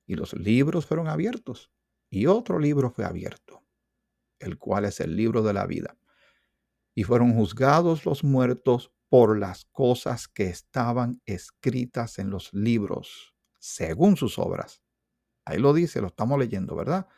Y 0.06 0.16
los 0.16 0.34
libros 0.34 0.84
fueron 0.84 1.08
abiertos, 1.08 1.72
y 2.10 2.26
otro 2.26 2.58
libro 2.58 2.90
fue 2.90 3.06
abierto, 3.06 3.64
el 4.38 4.58
cual 4.58 4.84
es 4.84 5.00
el 5.00 5.16
libro 5.16 5.42
de 5.42 5.54
la 5.54 5.66
vida 5.66 5.96
y 7.00 7.02
fueron 7.02 7.32
juzgados 7.32 8.04
los 8.04 8.24
muertos 8.24 8.92
por 9.08 9.38
las 9.38 9.64
cosas 9.72 10.28
que 10.28 10.48
estaban 10.48 11.22
escritas 11.24 12.18
en 12.18 12.28
los 12.28 12.52
libros, 12.52 13.34
según 13.58 14.18
sus 14.18 14.38
obras. 14.38 14.82
Ahí 15.46 15.56
lo 15.58 15.72
dice, 15.72 16.02
lo 16.02 16.08
estamos 16.08 16.38
leyendo, 16.38 16.76
¿verdad? 16.76 17.08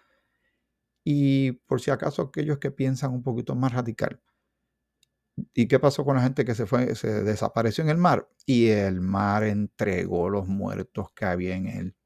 Y 1.02 1.50
por 1.66 1.80
si 1.80 1.90
acaso 1.90 2.22
aquellos 2.22 2.58
que 2.58 2.70
piensan 2.70 3.10
un 3.10 3.24
poquito 3.24 3.56
más 3.56 3.72
radical. 3.72 4.22
¿Y 5.52 5.66
qué 5.66 5.80
pasó 5.80 6.04
con 6.04 6.14
la 6.14 6.22
gente 6.22 6.44
que 6.44 6.54
se 6.54 6.66
fue, 6.66 6.94
se 6.94 7.24
desapareció 7.24 7.82
en 7.82 7.90
el 7.90 7.98
mar? 7.98 8.28
Y 8.46 8.68
el 8.68 9.00
mar 9.00 9.42
entregó 9.42 10.30
los 10.30 10.46
muertos 10.46 11.08
que 11.12 11.24
había 11.24 11.56
en 11.56 11.66
él. 11.66 11.96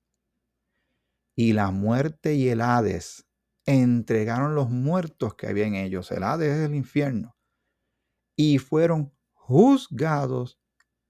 Y 1.34 1.52
la 1.52 1.70
muerte 1.72 2.36
y 2.36 2.48
el 2.48 2.62
Hades 2.62 3.26
entregaron 3.66 4.54
los 4.54 4.70
muertos 4.70 5.34
que 5.34 5.46
había 5.46 5.66
en 5.66 5.74
ellos. 5.74 6.10
El 6.10 6.22
Hades 6.22 6.54
es 6.54 6.64
el 6.70 6.74
infierno 6.74 7.35
y 8.36 8.58
fueron 8.58 9.12
juzgados 9.32 10.60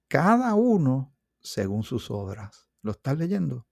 cada 0.08 0.54
uno 0.54 1.14
según 1.40 1.82
sus 1.82 2.10
obras. 2.10 2.70
¿Lo 2.82 2.92
estás 2.92 3.18
leyendo? 3.18 3.66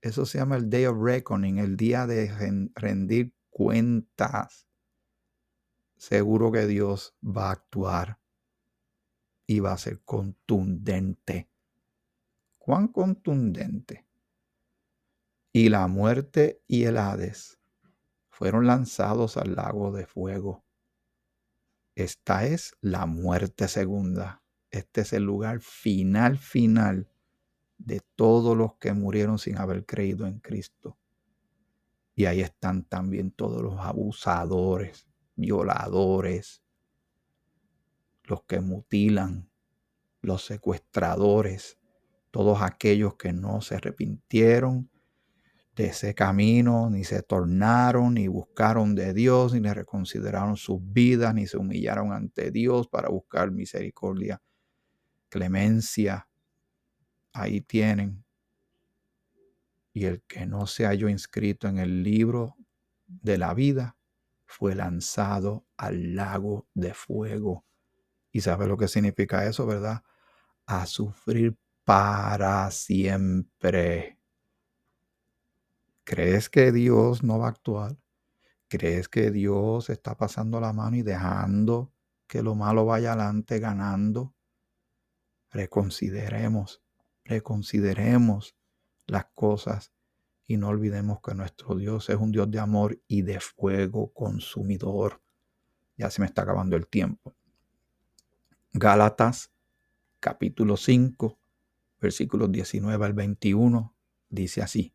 Eso 0.00 0.24
se 0.24 0.38
llama 0.38 0.56
el 0.56 0.70
Day 0.70 0.86
of 0.86 0.96
Reckoning, 0.98 1.58
el 1.58 1.76
día 1.76 2.06
de 2.06 2.70
rendir 2.74 3.34
cuentas. 3.50 4.66
Seguro 5.96 6.50
que 6.50 6.66
Dios 6.66 7.14
va 7.22 7.48
a 7.48 7.52
actuar 7.52 8.20
y 9.46 9.60
va 9.60 9.72
a 9.72 9.78
ser 9.78 10.00
contundente. 10.04 11.50
¿Cuán 12.56 12.88
contundente? 12.88 14.06
Y 15.52 15.68
la 15.68 15.86
muerte 15.88 16.62
y 16.66 16.84
el 16.84 16.96
Hades 16.96 17.58
fueron 18.28 18.66
lanzados 18.66 19.36
al 19.36 19.56
lago 19.56 19.92
de 19.92 20.06
fuego. 20.06 20.64
Esta 22.00 22.46
es 22.46 22.78
la 22.80 23.04
muerte 23.04 23.68
segunda. 23.68 24.42
Este 24.70 25.02
es 25.02 25.12
el 25.12 25.24
lugar 25.24 25.60
final, 25.60 26.38
final 26.38 27.10
de 27.76 28.00
todos 28.16 28.56
los 28.56 28.76
que 28.76 28.94
murieron 28.94 29.38
sin 29.38 29.58
haber 29.58 29.84
creído 29.84 30.26
en 30.26 30.40
Cristo. 30.40 30.96
Y 32.14 32.24
ahí 32.24 32.40
están 32.40 32.84
también 32.84 33.32
todos 33.32 33.60
los 33.60 33.78
abusadores, 33.80 35.06
violadores, 35.36 36.62
los 38.24 38.44
que 38.44 38.60
mutilan, 38.60 39.50
los 40.22 40.42
secuestradores, 40.46 41.78
todos 42.30 42.62
aquellos 42.62 43.16
que 43.16 43.34
no 43.34 43.60
se 43.60 43.74
arrepintieron 43.74 44.89
de 45.76 45.86
ese 45.86 46.14
camino, 46.14 46.90
ni 46.90 47.04
se 47.04 47.22
tornaron, 47.22 48.14
ni 48.14 48.28
buscaron 48.28 48.94
de 48.94 49.14
Dios, 49.14 49.54
ni 49.54 49.60
reconsideraron 49.72 50.56
sus 50.56 50.80
vidas, 50.82 51.34
ni 51.34 51.46
se 51.46 51.56
humillaron 51.56 52.12
ante 52.12 52.50
Dios 52.50 52.88
para 52.88 53.08
buscar 53.08 53.50
misericordia, 53.50 54.42
clemencia. 55.28 56.28
Ahí 57.32 57.60
tienen. 57.60 58.24
Y 59.92 60.04
el 60.04 60.22
que 60.22 60.46
no 60.46 60.66
se 60.66 60.86
halló 60.86 61.08
inscrito 61.08 61.68
en 61.68 61.78
el 61.78 62.02
libro 62.02 62.56
de 63.06 63.38
la 63.38 63.54
vida 63.54 63.96
fue 64.46 64.74
lanzado 64.74 65.66
al 65.76 66.14
lago 66.14 66.68
de 66.74 66.94
fuego. 66.94 67.64
¿Y 68.32 68.40
sabe 68.42 68.66
lo 68.66 68.76
que 68.76 68.88
significa 68.88 69.46
eso, 69.46 69.66
verdad? 69.66 70.02
A 70.66 70.86
sufrir 70.86 71.56
para 71.84 72.70
siempre. 72.70 74.19
¿Crees 76.04 76.48
que 76.48 76.72
Dios 76.72 77.22
no 77.22 77.38
va 77.38 77.46
a 77.46 77.50
actuar? 77.50 77.96
¿Crees 78.68 79.08
que 79.08 79.30
Dios 79.30 79.90
está 79.90 80.16
pasando 80.16 80.60
la 80.60 80.72
mano 80.72 80.96
y 80.96 81.02
dejando 81.02 81.92
que 82.26 82.42
lo 82.42 82.54
malo 82.54 82.86
vaya 82.86 83.12
adelante 83.12 83.58
ganando? 83.58 84.34
Reconsideremos, 85.50 86.82
reconsideremos 87.24 88.56
las 89.06 89.26
cosas 89.34 89.92
y 90.46 90.56
no 90.56 90.68
olvidemos 90.68 91.20
que 91.20 91.34
nuestro 91.34 91.76
Dios 91.76 92.08
es 92.08 92.16
un 92.16 92.32
Dios 92.32 92.50
de 92.50 92.60
amor 92.60 93.00
y 93.06 93.22
de 93.22 93.40
fuego 93.40 94.12
consumidor. 94.12 95.20
Ya 95.96 96.10
se 96.10 96.20
me 96.20 96.26
está 96.26 96.42
acabando 96.42 96.76
el 96.76 96.86
tiempo. 96.86 97.34
Gálatas 98.72 99.52
capítulo 100.20 100.76
5, 100.76 101.38
versículos 102.00 102.52
19 102.52 103.04
al 103.04 103.12
21, 103.14 103.94
dice 104.28 104.62
así. 104.62 104.94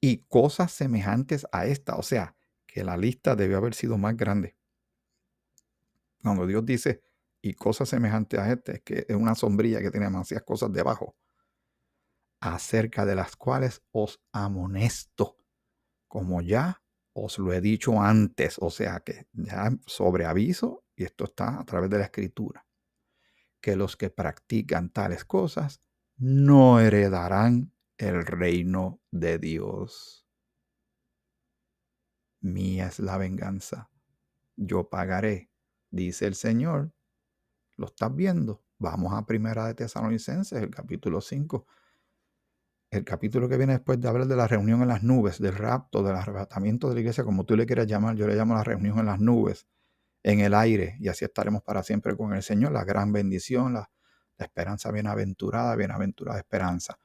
y 0.00 0.24
cosas 0.24 0.72
semejantes 0.72 1.46
a 1.52 1.66
esta. 1.66 1.96
O 1.96 2.02
sea, 2.02 2.36
que 2.66 2.84
la 2.84 2.96
lista 2.96 3.36
debió 3.36 3.58
haber 3.58 3.74
sido 3.74 3.98
más 3.98 4.16
grande. 4.16 4.56
Cuando 6.22 6.46
Dios 6.46 6.64
dice 6.64 7.02
y 7.42 7.54
cosas 7.54 7.88
semejantes 7.88 8.38
a 8.38 8.52
este, 8.52 8.72
es 8.76 8.82
que 8.82 9.06
es 9.08 9.16
una 9.16 9.34
sombrilla 9.34 9.80
que 9.80 9.90
tiene 9.90 10.06
demasiadas 10.06 10.44
cosas 10.44 10.72
debajo, 10.72 11.16
acerca 12.40 13.04
de 13.04 13.14
las 13.14 13.36
cuales 13.36 13.82
os 13.92 14.20
amonesto, 14.32 15.38
como 16.06 16.40
ya 16.42 16.82
os 17.12 17.38
lo 17.38 17.52
he 17.52 17.60
dicho 17.60 18.00
antes, 18.00 18.56
o 18.58 18.70
sea 18.70 19.00
que 19.00 19.26
ya 19.32 19.70
sobre 19.86 20.26
aviso, 20.26 20.84
y 20.96 21.04
esto 21.04 21.24
está 21.24 21.60
a 21.60 21.64
través 21.64 21.90
de 21.90 21.98
la 21.98 22.04
escritura, 22.04 22.66
que 23.60 23.76
los 23.76 23.96
que 23.96 24.10
practican 24.10 24.90
tales 24.90 25.24
cosas 25.24 25.80
no 26.16 26.80
heredarán 26.80 27.72
el 28.00 28.24
reino 28.24 29.00
de 29.10 29.38
Dios. 29.38 30.26
Mía 32.40 32.86
es 32.86 32.98
la 32.98 33.18
venganza, 33.18 33.90
yo 34.56 34.88
pagaré, 34.88 35.50
dice 35.90 36.26
el 36.26 36.34
Señor. 36.34 36.92
¿Lo 37.76 37.86
estás 37.86 38.14
viendo? 38.14 38.64
Vamos 38.78 39.12
a 39.12 39.26
Primera 39.26 39.66
de 39.66 39.74
Tesalonicenses, 39.74 40.62
el 40.62 40.70
capítulo 40.70 41.20
5. 41.20 41.66
El 42.90 43.04
capítulo 43.04 43.48
que 43.48 43.58
viene 43.58 43.74
después 43.74 44.00
de 44.00 44.08
hablar 44.08 44.26
de 44.26 44.36
la 44.36 44.48
reunión 44.48 44.80
en 44.82 44.88
las 44.88 45.02
nubes, 45.02 45.38
del 45.38 45.54
rapto, 45.54 46.02
del 46.02 46.16
arrebatamiento 46.16 46.88
de 46.88 46.94
la 46.94 47.00
iglesia, 47.00 47.24
como 47.24 47.44
tú 47.44 47.56
le 47.56 47.66
quieras 47.66 47.86
llamar, 47.86 48.16
yo 48.16 48.26
le 48.26 48.34
llamo 48.34 48.54
la 48.54 48.64
reunión 48.64 48.98
en 48.98 49.06
las 49.06 49.20
nubes, 49.20 49.66
en 50.22 50.40
el 50.40 50.54
aire, 50.54 50.96
y 51.00 51.08
así 51.08 51.24
estaremos 51.26 51.62
para 51.62 51.82
siempre 51.82 52.16
con 52.16 52.34
el 52.34 52.42
Señor, 52.42 52.72
la 52.72 52.84
gran 52.84 53.12
bendición, 53.12 53.74
la, 53.74 53.90
la 54.38 54.46
esperanza 54.46 54.90
bienaventurada, 54.90 55.76
bienaventurada 55.76 56.38
esperanza. 56.38 56.98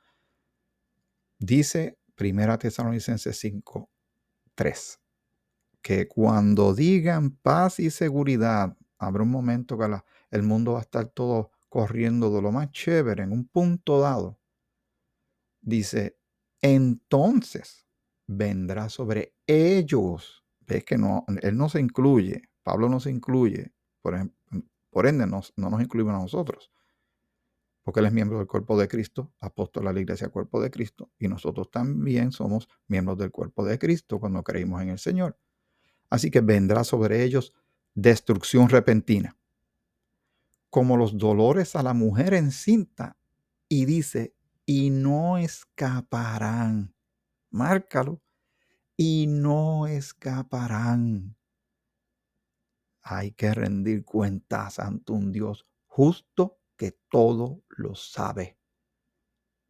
Dice 1.45 1.99
Primera 2.15 2.57
Tesalonicenses 2.57 3.37
5, 3.37 3.87
3 4.55 4.99
que 5.83 6.07
cuando 6.07 6.73
digan 6.73 7.29
paz 7.29 7.79
y 7.79 7.91
seguridad, 7.91 8.75
habrá 8.97 9.21
un 9.21 9.29
momento 9.29 9.77
que 9.77 9.85
el 10.31 10.41
mundo 10.41 10.73
va 10.73 10.79
a 10.79 10.81
estar 10.81 11.05
todo 11.09 11.51
corriendo 11.69 12.31
de 12.31 12.41
lo 12.41 12.51
más 12.51 12.71
chévere 12.71 13.21
en 13.21 13.31
un 13.31 13.47
punto 13.47 13.99
dado. 13.99 14.39
Dice, 15.61 16.17
entonces 16.61 17.85
vendrá 18.25 18.89
sobre 18.89 19.35
ellos. 19.45 20.43
Ves 20.61 20.83
que 20.83 20.97
no, 20.97 21.25
él 21.43 21.55
no 21.55 21.69
se 21.69 21.79
incluye, 21.79 22.49
Pablo 22.63 22.89
no 22.89 22.99
se 22.99 23.11
incluye, 23.11 23.71
por, 24.01 24.15
ende 25.05 25.27
no, 25.27 25.41
no 25.55 25.69
nos 25.69 25.83
incluimos 25.83 26.15
a 26.15 26.17
nosotros, 26.17 26.71
porque 27.85 27.99
él 27.99 28.07
es 28.07 28.13
miembro 28.13 28.39
del 28.39 28.47
cuerpo 28.47 28.79
de 28.79 28.87
Cristo, 28.87 29.31
apóstol 29.39 29.85
de 29.85 29.93
la 29.93 29.99
iglesia, 29.99 30.29
cuerpo 30.29 30.59
de 30.59 30.71
Cristo, 30.71 31.11
y 31.19 31.27
nosotros 31.27 31.69
también 31.69 32.31
somos 32.31 32.67
miembros 32.87 33.15
del 33.19 33.29
cuerpo 33.29 33.63
de 33.63 33.77
Cristo 33.77 34.19
cuando 34.19 34.43
creímos 34.43 34.81
en 34.81 34.89
el 34.89 34.97
Señor. 34.97 35.37
Así 36.09 36.31
que 36.31 36.41
vendrá 36.41 36.83
sobre 36.83 37.23
ellos 37.23 37.53
destrucción 37.93 38.69
repentina, 38.69 39.37
como 40.71 40.97
los 40.97 41.15
dolores 41.15 41.75
a 41.75 41.83
la 41.83 41.93
mujer 41.93 42.33
encinta. 42.33 43.17
Y 43.69 43.85
dice, 43.85 44.33
y 44.65 44.89
no 44.89 45.37
escaparán. 45.37 46.95
Márcalo. 47.51 48.19
Y 48.97 49.27
no 49.27 49.85
escaparán. 49.85 51.37
Hay 53.03 53.31
que 53.33 53.53
rendir 53.53 54.03
cuentas 54.03 54.79
ante 54.79 55.11
un 55.11 55.31
Dios 55.31 55.67
justo 55.85 56.57
que 56.77 56.97
todo 57.09 57.63
lo 57.69 57.95
sabe. 57.95 58.57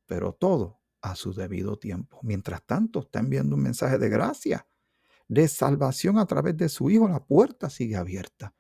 Pero 0.06 0.34
todo 0.34 0.82
a 1.02 1.16
su 1.16 1.34
debido 1.34 1.78
tiempo. 1.78 2.20
Mientras 2.24 2.66
tanto, 2.66 3.02
está 3.02 3.20
enviando 3.20 3.56
un 3.56 3.64
mensaje 3.64 3.98
de 3.98 4.10
gracia 4.10 4.68
de 5.28 5.48
salvación 5.48 6.18
a 6.18 6.26
través 6.26 6.56
de 6.58 6.70
su 6.70 6.90
Hijo, 6.90 7.08
la 7.08 7.24
puerta 7.24 7.70
sigue 7.70 7.96
abierta. 7.96 8.54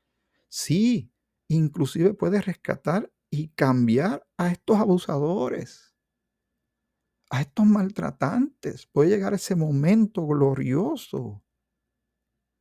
Sí, 0.50 1.12
inclusive 1.48 2.14
puede 2.14 2.42
rescatar 2.42 3.12
y 3.30 3.50
cambiar 3.50 4.28
a 4.38 4.52
estos 4.52 4.78
abusadores, 4.78 5.96
a 7.30 7.42
estos 7.42 7.66
maltratantes. 7.66 8.88
Puede 8.88 9.10
llegar 9.10 9.34
ese 9.34 9.56
momento 9.56 10.26
glorioso. 10.26 11.44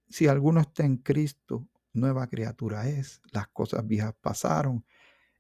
Si 0.09 0.27
alguno 0.27 0.61
está 0.61 0.85
en 0.85 0.99
Cristo, 0.99 1.69
nueva 1.93 2.27
criatura 2.27 2.89
es. 2.89 3.21
Las 3.33 3.49
cosas 3.49 3.87
viejas 3.87 4.15
pasaron 4.21 4.85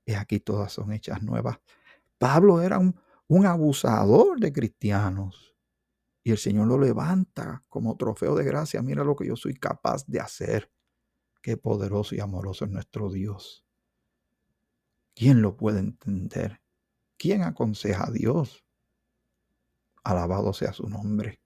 y 0.06 0.14
aquí 0.14 0.40
todas 0.40 0.72
son 0.72 0.92
hechas 0.92 1.22
nuevas. 1.22 1.58
Pablo 2.18 2.62
era 2.62 2.78
un, 2.78 2.98
un 3.28 3.46
abusador 3.46 4.38
de 4.38 4.52
cristianos 4.52 5.54
y 6.22 6.30
el 6.30 6.38
Señor 6.38 6.68
lo 6.68 6.78
levanta 6.78 7.62
como 7.68 7.96
trofeo 7.96 8.34
de 8.34 8.44
gracia. 8.44 8.80
Mira 8.80 9.04
lo 9.04 9.14
que 9.14 9.26
yo 9.26 9.36
soy 9.36 9.54
capaz 9.54 10.06
de 10.06 10.20
hacer. 10.20 10.70
Qué 11.42 11.58
poderoso 11.58 12.14
y 12.14 12.20
amoroso 12.20 12.64
es 12.64 12.70
nuestro 12.70 13.10
Dios. 13.10 13.66
¿Quién 15.14 15.42
lo 15.42 15.56
puede 15.56 15.80
entender? 15.80 16.62
¿Quién 17.18 17.42
aconseja 17.42 18.08
a 18.08 18.10
Dios? 18.10 18.64
Alabado 20.02 20.54
sea 20.54 20.72
su 20.72 20.88
nombre. 20.88 21.40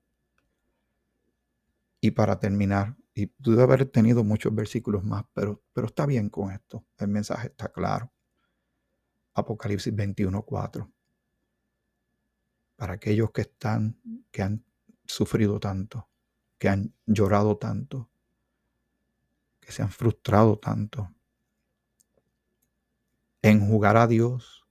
Y 2.00 2.12
para 2.12 2.38
terminar, 2.38 2.96
y 3.14 3.26
pude 3.26 3.60
haber 3.60 3.84
tenido 3.86 4.22
muchos 4.22 4.54
versículos 4.54 5.02
más, 5.02 5.24
pero, 5.34 5.60
pero 5.72 5.88
está 5.88 6.06
bien 6.06 6.28
con 6.28 6.52
esto. 6.52 6.84
El 6.96 7.08
mensaje 7.08 7.48
está 7.48 7.68
claro. 7.72 8.12
Apocalipsis 9.38 9.94
21, 9.94 10.42
4 10.42 10.92
para 12.78 12.94
aquellos 12.94 13.32
que 13.32 13.40
están, 13.40 14.00
que 14.30 14.40
han 14.40 14.64
sufrido 15.04 15.58
tanto, 15.58 16.08
que 16.58 16.68
han 16.68 16.94
llorado 17.06 17.56
tanto, 17.56 18.08
que 19.60 19.72
se 19.72 19.82
han 19.82 19.90
frustrado 19.90 20.60
tanto. 20.60 21.12
Enjugar 23.42 23.96
a 23.96 24.06
Dios 24.06 24.64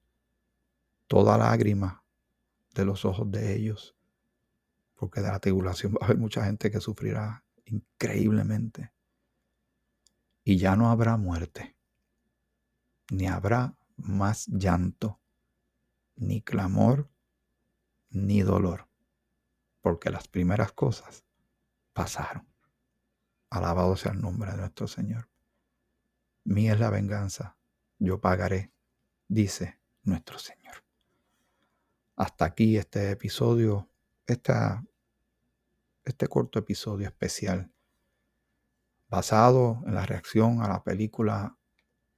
toda 1.08 1.38
lágrima 1.38 2.01
de 2.73 2.86
los 2.86 3.03
ojos 3.03 3.30
de 3.30 3.53
ellos, 3.53 3.93
porque 4.95 5.19
de 5.19 5.27
la 5.27 5.39
tribulación 5.39 5.93
va 5.93 5.97
a 6.01 6.06
haber 6.06 6.17
mucha 6.17 6.45
gente 6.45 6.71
que 6.71 6.80
sufrirá 6.80 7.43
increíblemente. 7.65 8.93
Y 10.45 10.56
ya 10.56 10.77
no 10.77 10.91
habrá 10.91 11.17
muerte, 11.17 11.75
ni 13.12 13.27
habrá 13.27 13.76
más 13.97 14.47
llanto, 14.47 15.19
ni 16.15 16.41
clamor, 16.41 17.10
ni 18.10 18.41
dolor 18.41 18.88
porque 19.88 20.10
las 20.10 20.27
primeras 20.27 20.73
cosas 20.73 21.23
pasaron. 21.93 22.45
Alabado 23.49 23.95
sea 23.95 24.12
el 24.12 24.19
nombre 24.19 24.51
de 24.51 24.57
nuestro 24.57 24.86
Señor. 24.86 25.29
Mía 26.43 26.73
es 26.73 26.79
la 26.81 26.89
venganza, 26.89 27.55
yo 27.97 28.19
pagaré, 28.19 28.73
dice 29.29 29.79
nuestro 30.03 30.39
Señor. 30.39 30.83
Hasta 32.17 32.43
aquí 32.43 32.75
este 32.75 33.12
episodio, 33.12 33.89
esta, 34.25 34.83
este 36.03 36.27
corto 36.27 36.60
episodio 36.60 37.07
especial, 37.07 37.71
basado 39.07 39.83
en 39.86 39.95
la 39.95 40.05
reacción 40.05 40.62
a 40.62 40.67
la 40.67 40.83
película 40.83 41.57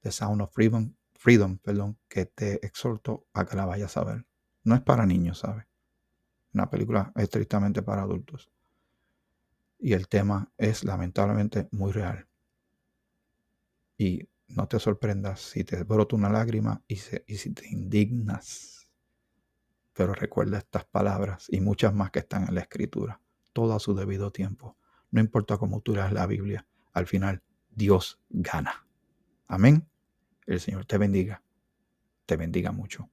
The 0.00 0.10
Sound 0.10 0.42
of 0.42 0.52
Freedom, 0.52 0.92
Freedom 1.20 1.58
perdón, 1.58 1.98
que 2.08 2.24
te 2.24 2.64
exhorto 2.64 3.26
a 3.34 3.44
que 3.44 3.54
la 3.54 3.66
vayas 3.66 3.94
a 3.98 4.04
ver. 4.04 4.24
No 4.64 4.74
es 4.74 4.80
para 4.80 5.04
niños, 5.04 5.40
¿sabes? 5.40 5.66
Una 6.54 6.70
película 6.70 7.12
estrictamente 7.14 7.82
para 7.82 8.00
adultos. 8.00 8.50
Y 9.78 9.92
el 9.92 10.08
tema 10.08 10.50
es 10.56 10.82
lamentablemente 10.82 11.68
muy 11.72 11.92
real. 11.92 12.26
Y 13.98 14.30
no 14.48 14.66
te 14.66 14.78
sorprendas 14.78 15.42
si 15.42 15.62
te 15.62 15.84
brota 15.84 16.16
una 16.16 16.30
lágrima 16.30 16.82
y, 16.88 16.96
si 16.96 17.50
te 17.52 17.68
indignas. 17.68 18.90
Pero 19.92 20.14
recuerda 20.14 20.56
estas 20.56 20.86
palabras 20.86 21.48
y 21.50 21.60
muchas 21.60 21.92
más 21.92 22.10
que 22.12 22.20
están 22.20 22.48
en 22.48 22.54
la 22.54 22.62
escritura. 22.62 23.20
Todo 23.52 23.74
a 23.74 23.78
su 23.78 23.94
debido 23.94 24.32
tiempo. 24.32 24.78
No 25.10 25.20
importa 25.20 25.58
cómo 25.58 25.82
tú 25.82 25.94
leas 25.94 26.14
la 26.14 26.26
Biblia. 26.26 26.66
Al 26.94 27.06
final, 27.06 27.42
Dios 27.68 28.18
gana. 28.30 28.86
Amén. 29.48 29.89
El 30.50 30.58
Señor 30.58 30.84
te 30.84 30.98
bendiga. 30.98 31.44
Te 32.26 32.36
bendiga 32.36 32.72
mucho. 32.72 33.08